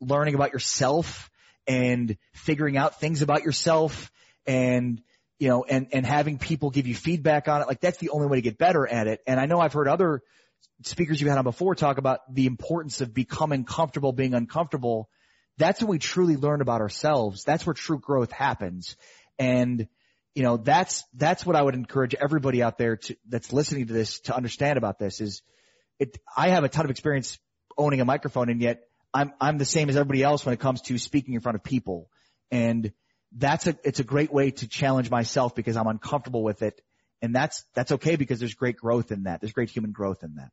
learning 0.00 0.34
about 0.34 0.52
yourself 0.52 1.30
and 1.66 2.16
figuring 2.32 2.76
out 2.76 3.00
things 3.00 3.22
about 3.22 3.42
yourself 3.42 4.10
and 4.46 5.00
you 5.38 5.48
know 5.48 5.64
and 5.64 5.88
and 5.92 6.04
having 6.04 6.38
people 6.38 6.70
give 6.70 6.86
you 6.86 6.94
feedback 6.94 7.48
on 7.48 7.62
it 7.62 7.68
like 7.68 7.80
that's 7.80 7.98
the 7.98 8.10
only 8.10 8.26
way 8.26 8.36
to 8.38 8.42
get 8.42 8.58
better 8.58 8.86
at 8.86 9.06
it 9.06 9.20
and 9.26 9.40
i 9.40 9.46
know 9.46 9.60
i've 9.60 9.72
heard 9.72 9.88
other 9.88 10.22
speakers 10.82 11.20
you've 11.20 11.28
had 11.28 11.38
on 11.38 11.44
before 11.44 11.74
talk 11.74 11.98
about 11.98 12.20
the 12.32 12.46
importance 12.46 13.00
of 13.00 13.12
becoming 13.12 13.64
comfortable 13.64 14.12
being 14.12 14.34
uncomfortable. 14.34 15.08
That's 15.58 15.80
when 15.80 15.90
we 15.90 15.98
truly 15.98 16.36
learn 16.36 16.60
about 16.60 16.80
ourselves. 16.80 17.44
That's 17.44 17.66
where 17.66 17.74
true 17.74 17.98
growth 17.98 18.32
happens. 18.32 18.96
And, 19.38 19.88
you 20.34 20.42
know, 20.42 20.56
that's, 20.56 21.04
that's 21.14 21.44
what 21.44 21.56
I 21.56 21.62
would 21.62 21.74
encourage 21.74 22.14
everybody 22.14 22.62
out 22.62 22.78
there 22.78 22.96
to, 22.96 23.16
that's 23.28 23.52
listening 23.52 23.86
to 23.88 23.92
this 23.92 24.20
to 24.20 24.36
understand 24.36 24.78
about 24.78 24.98
this 24.98 25.20
is 25.20 25.42
it, 25.98 26.18
I 26.36 26.50
have 26.50 26.64
a 26.64 26.68
ton 26.68 26.84
of 26.84 26.90
experience 26.90 27.38
owning 27.76 28.00
a 28.00 28.04
microphone 28.04 28.48
and 28.48 28.60
yet 28.60 28.82
I'm, 29.12 29.32
I'm 29.40 29.58
the 29.58 29.64
same 29.64 29.88
as 29.88 29.96
everybody 29.96 30.22
else 30.22 30.46
when 30.46 30.52
it 30.52 30.60
comes 30.60 30.82
to 30.82 30.98
speaking 30.98 31.34
in 31.34 31.40
front 31.40 31.56
of 31.56 31.64
people. 31.64 32.08
And 32.50 32.92
that's 33.36 33.66
a, 33.66 33.76
it's 33.84 34.00
a 34.00 34.04
great 34.04 34.32
way 34.32 34.52
to 34.52 34.68
challenge 34.68 35.10
myself 35.10 35.54
because 35.54 35.76
I'm 35.76 35.86
uncomfortable 35.86 36.42
with 36.42 36.62
it. 36.62 36.80
And 37.22 37.34
that's, 37.34 37.64
that's 37.74 37.92
okay 37.92 38.16
because 38.16 38.38
there's 38.38 38.54
great 38.54 38.76
growth 38.76 39.12
in 39.12 39.24
that. 39.24 39.40
There's 39.40 39.52
great 39.52 39.70
human 39.70 39.92
growth 39.92 40.22
in 40.22 40.36
that. 40.36 40.50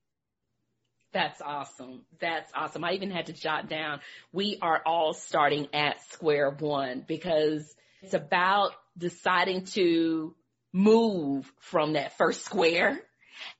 That's 1.13 1.41
awesome. 1.41 2.01
That's 2.19 2.51
awesome. 2.53 2.83
I 2.83 2.93
even 2.93 3.11
had 3.11 3.27
to 3.27 3.33
jot 3.33 3.69
down, 3.69 4.01
we 4.31 4.57
are 4.61 4.81
all 4.85 5.13
starting 5.13 5.67
at 5.73 6.01
square 6.11 6.49
one 6.51 7.05
because 7.07 7.73
it's 8.01 8.13
about 8.13 8.71
deciding 8.97 9.65
to 9.65 10.35
move 10.73 11.51
from 11.59 11.93
that 11.93 12.17
first 12.17 12.43
square 12.43 12.99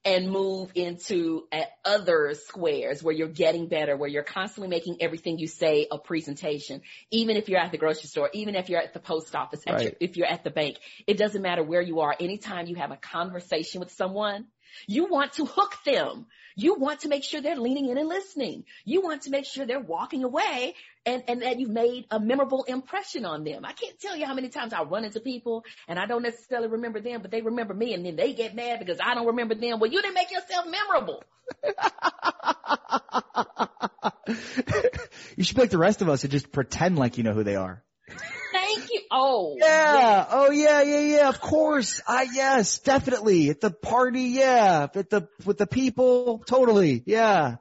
and 0.04 0.30
move 0.30 0.72
into 0.76 1.48
other 1.86 2.34
squares 2.34 3.04
where 3.04 3.14
you're 3.14 3.28
getting 3.28 3.68
better, 3.68 3.96
where 3.96 4.10
you're 4.10 4.24
constantly 4.24 4.70
making 4.70 4.98
everything 5.02 5.38
you 5.38 5.48
say 5.48 5.88
a 5.92 5.98
presentation. 5.98 6.82
Even 7.12 7.38
if 7.38 7.50
you're 7.50 7.60
at 7.60 7.72
the 7.72 7.78
grocery 7.78 8.08
store, 8.08 8.30
even 8.34 8.56
if 8.56 8.70
you're 8.70 8.82
at 8.82 8.94
the 8.94 9.00
post 9.00 9.36
office, 9.36 9.62
right. 9.68 9.82
your, 9.82 9.92
if 10.00 10.18
you're 10.18 10.28
at 10.28 10.44
the 10.44 10.50
bank, 10.50 10.78
it 11.06 11.18
doesn't 11.18 11.42
matter 11.42 11.64
where 11.64 11.82
you 11.82 12.00
are. 12.02 12.16
Anytime 12.20 12.68
you 12.68 12.76
have 12.76 12.92
a 12.92 12.98
conversation 12.98 13.80
with 13.80 13.92
someone, 13.92 14.46
you 14.88 15.06
want 15.06 15.34
to 15.34 15.46
hook 15.46 15.76
them. 15.86 16.26
You 16.56 16.74
want 16.74 17.02
to 17.02 17.08
make 17.08 17.24
sure 17.24 17.40
they're 17.40 17.56
leaning 17.56 17.90
in 17.90 18.00
and 18.00 18.10
listening. 18.10 18.64
You 18.84 19.02
want 19.02 19.22
to 19.24 19.30
make 19.30 19.46
sure 19.46 19.68
they're 19.68 19.80
walking 19.80 20.24
away 20.24 20.74
and, 21.06 21.24
and 21.28 21.44
that 21.44 21.60
you've 21.60 21.70
made 21.70 22.06
a 22.10 22.20
memorable 22.20 22.64
impression 22.64 23.26
on 23.26 23.44
them. 23.44 23.64
I 23.64 23.74
can't 23.74 24.00
tell 24.00 24.18
you 24.18 24.26
how 24.26 24.34
many 24.34 24.50
times 24.50 24.74
I 24.74 24.82
run 24.82 25.06
into 25.06 25.20
people 25.20 25.66
and 25.88 26.00
I 26.00 26.08
don't 26.08 26.24
necessarily 26.24 26.68
remember 26.68 27.00
them, 27.00 27.22
but 27.22 27.30
they 27.30 27.42
remember 27.42 27.76
me 27.76 27.94
and 27.94 28.04
then 28.04 28.16
they 28.16 28.34
get 28.34 28.56
mad 28.56 28.80
because 28.80 28.98
I 29.00 29.14
don't 29.14 29.28
remember 29.28 29.54
them. 29.54 29.80
Well, 29.80 29.92
you 29.92 30.02
didn't 30.02 30.16
make 30.16 30.32
yourself 30.32 30.66
memorable. 30.66 31.24
you 35.38 35.44
should 35.44 35.56
be 35.56 35.62
like 35.62 35.70
the 35.70 35.78
rest 35.78 36.02
of 36.02 36.10
us 36.10 36.24
and 36.24 36.32
just 36.32 36.52
pretend 36.52 36.98
like 36.98 37.18
you 37.18 37.24
know 37.24 37.34
who 37.34 37.44
they 37.44 37.56
are. 37.56 37.84
Thank 38.68 38.92
you. 38.92 39.02
Oh. 39.12 39.56
Yeah. 39.60 40.26
Oh 40.30 40.52
yeah, 40.52 40.82
yeah, 40.82 41.00
yeah. 41.00 41.30
Of 41.30 41.40
course. 41.40 42.02
I, 42.08 42.28
yes, 42.34 42.80
definitely. 42.80 43.50
At 43.50 43.62
the 43.62 43.72
party. 43.72 44.24
Yeah. 44.24 44.88
At 44.94 45.10
the, 45.10 45.28
with 45.46 45.58
the 45.58 45.68
people. 45.68 46.44
Totally. 46.46 47.04
Yeah. 47.06 47.56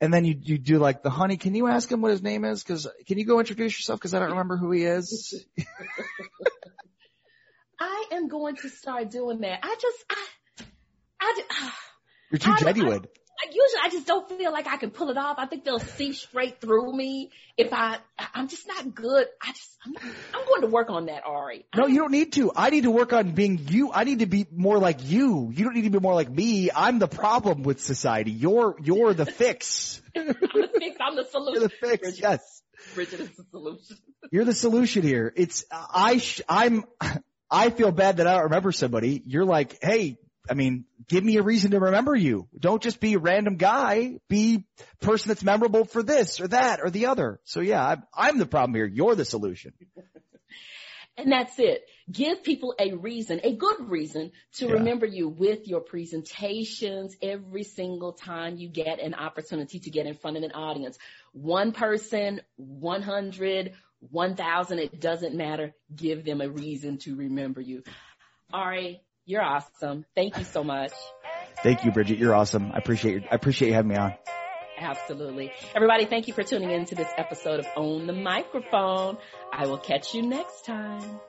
And 0.00 0.12
then 0.12 0.24
you, 0.24 0.34
you 0.40 0.58
do 0.58 0.78
like 0.78 1.02
the 1.02 1.10
honey. 1.10 1.36
Can 1.36 1.54
you 1.54 1.68
ask 1.68 1.90
him 1.90 2.00
what 2.00 2.10
his 2.10 2.22
name 2.22 2.44
is? 2.44 2.62
Cause 2.62 2.88
can 3.06 3.18
you 3.18 3.24
go 3.24 3.38
introduce 3.38 3.78
yourself? 3.78 4.00
Cause 4.00 4.14
I 4.14 4.18
don't 4.18 4.30
remember 4.30 4.56
who 4.56 4.72
he 4.72 4.84
is. 4.84 5.44
I 7.78 8.04
am 8.12 8.28
going 8.28 8.56
to 8.56 8.68
start 8.68 9.10
doing 9.10 9.40
that. 9.40 9.60
I 9.62 9.76
just, 9.80 10.04
I, 10.10 10.26
I, 11.50 11.72
You're 12.30 12.38
too 12.38 12.50
I, 12.50 12.58
genuine. 12.58 13.04
I, 13.04 13.21
usually 13.46 13.80
I 13.82 13.88
just 13.90 14.06
don't 14.06 14.28
feel 14.28 14.52
like 14.52 14.66
I 14.66 14.76
can 14.76 14.90
pull 14.90 15.10
it 15.10 15.16
off. 15.16 15.36
I 15.38 15.46
think 15.46 15.64
they'll 15.64 15.78
see 15.78 16.12
straight 16.12 16.60
through 16.60 16.94
me 16.94 17.30
if 17.56 17.72
I, 17.72 17.98
I'm 18.34 18.48
just 18.48 18.66
not 18.66 18.94
good. 18.94 19.26
I 19.42 19.52
just, 19.52 19.70
I'm, 19.84 19.94
I'm 20.34 20.46
going 20.46 20.60
to 20.62 20.66
work 20.68 20.90
on 20.90 21.06
that, 21.06 21.22
Ari. 21.24 21.64
No, 21.76 21.86
you 21.86 21.98
don't 21.98 22.12
need 22.12 22.32
to. 22.34 22.52
I 22.54 22.70
need 22.70 22.82
to 22.84 22.90
work 22.90 23.12
on 23.12 23.32
being 23.32 23.58
you. 23.68 23.92
I 23.92 24.04
need 24.04 24.20
to 24.20 24.26
be 24.26 24.46
more 24.52 24.78
like 24.78 25.04
you. 25.04 25.50
You 25.52 25.64
don't 25.64 25.74
need 25.74 25.84
to 25.84 25.90
be 25.90 25.98
more 25.98 26.14
like 26.14 26.30
me. 26.30 26.70
I'm 26.74 26.98
the 26.98 27.08
problem 27.08 27.62
with 27.62 27.80
society. 27.80 28.30
You're, 28.30 28.76
you're 28.82 29.14
the 29.14 29.26
fix. 29.26 30.00
I'm 30.16 30.26
the 30.28 30.70
fix. 30.78 30.96
I'm 31.00 31.16
the 31.16 31.24
solution. 31.24 31.60
You're 31.60 31.68
the 31.68 31.68
fix. 31.68 32.02
Bridgett. 32.02 32.20
Yes. 32.20 32.62
Bridgett 32.94 33.20
is 33.20 33.30
the 33.36 33.44
solution. 33.50 33.96
You're 34.30 34.44
the 34.44 34.54
solution 34.54 35.02
here. 35.02 35.32
It's, 35.36 35.64
I, 35.70 36.18
sh- 36.18 36.42
I'm, 36.48 36.84
I 37.50 37.70
feel 37.70 37.92
bad 37.92 38.16
that 38.16 38.26
I 38.26 38.34
don't 38.34 38.44
remember 38.44 38.72
somebody. 38.72 39.22
You're 39.26 39.44
like, 39.44 39.78
hey, 39.82 40.16
I 40.48 40.54
mean, 40.54 40.84
give 41.08 41.22
me 41.22 41.36
a 41.36 41.42
reason 41.42 41.70
to 41.70 41.80
remember 41.80 42.16
you. 42.16 42.48
Don't 42.58 42.82
just 42.82 43.00
be 43.00 43.14
a 43.14 43.18
random 43.18 43.56
guy. 43.56 44.18
Be 44.28 44.64
person 45.00 45.28
that's 45.28 45.44
memorable 45.44 45.84
for 45.84 46.02
this 46.02 46.40
or 46.40 46.48
that 46.48 46.80
or 46.82 46.90
the 46.90 47.06
other. 47.06 47.40
So 47.44 47.60
yeah, 47.60 47.86
I'm, 47.86 48.02
I'm 48.14 48.38
the 48.38 48.46
problem 48.46 48.74
here. 48.74 48.86
You're 48.86 49.14
the 49.14 49.24
solution. 49.24 49.72
and 51.16 51.30
that's 51.30 51.58
it. 51.58 51.84
Give 52.10 52.42
people 52.42 52.74
a 52.78 52.92
reason, 52.94 53.40
a 53.44 53.54
good 53.54 53.88
reason 53.88 54.32
to 54.54 54.66
yeah. 54.66 54.72
remember 54.72 55.06
you 55.06 55.28
with 55.28 55.68
your 55.68 55.80
presentations 55.80 57.16
every 57.22 57.62
single 57.62 58.12
time 58.12 58.56
you 58.56 58.68
get 58.68 59.00
an 59.00 59.14
opportunity 59.14 59.78
to 59.80 59.90
get 59.90 60.06
in 60.06 60.14
front 60.14 60.36
of 60.36 60.42
an 60.42 60.52
audience. 60.52 60.98
One 61.32 61.72
person, 61.72 62.40
100, 62.56 63.74
1000, 64.10 64.78
it 64.80 65.00
doesn't 65.00 65.34
matter. 65.36 65.74
Give 65.94 66.24
them 66.24 66.40
a 66.40 66.48
reason 66.48 66.98
to 66.98 67.14
remember 67.14 67.60
you. 67.60 67.84
Ari, 68.52 69.00
you're 69.24 69.42
awesome. 69.42 70.04
Thank 70.14 70.38
you 70.38 70.44
so 70.44 70.64
much. 70.64 70.92
Thank 71.62 71.84
you, 71.84 71.92
Bridgett. 71.92 72.18
You're 72.18 72.34
awesome. 72.34 72.72
I 72.72 72.78
appreciate 72.78 73.22
you. 73.22 73.28
I 73.30 73.34
appreciate 73.34 73.68
you 73.68 73.74
having 73.74 73.90
me 73.90 73.96
on. 73.96 74.14
Absolutely. 74.78 75.52
Everybody, 75.74 76.06
thank 76.06 76.26
you 76.26 76.34
for 76.34 76.42
tuning 76.42 76.70
in 76.70 76.86
to 76.86 76.94
this 76.94 77.08
episode 77.16 77.60
of 77.60 77.66
Own 77.76 78.06
the 78.06 78.12
Microphone. 78.12 79.16
I 79.52 79.66
will 79.66 79.78
catch 79.78 80.14
you 80.14 80.22
next 80.22 80.64
time. 80.64 81.20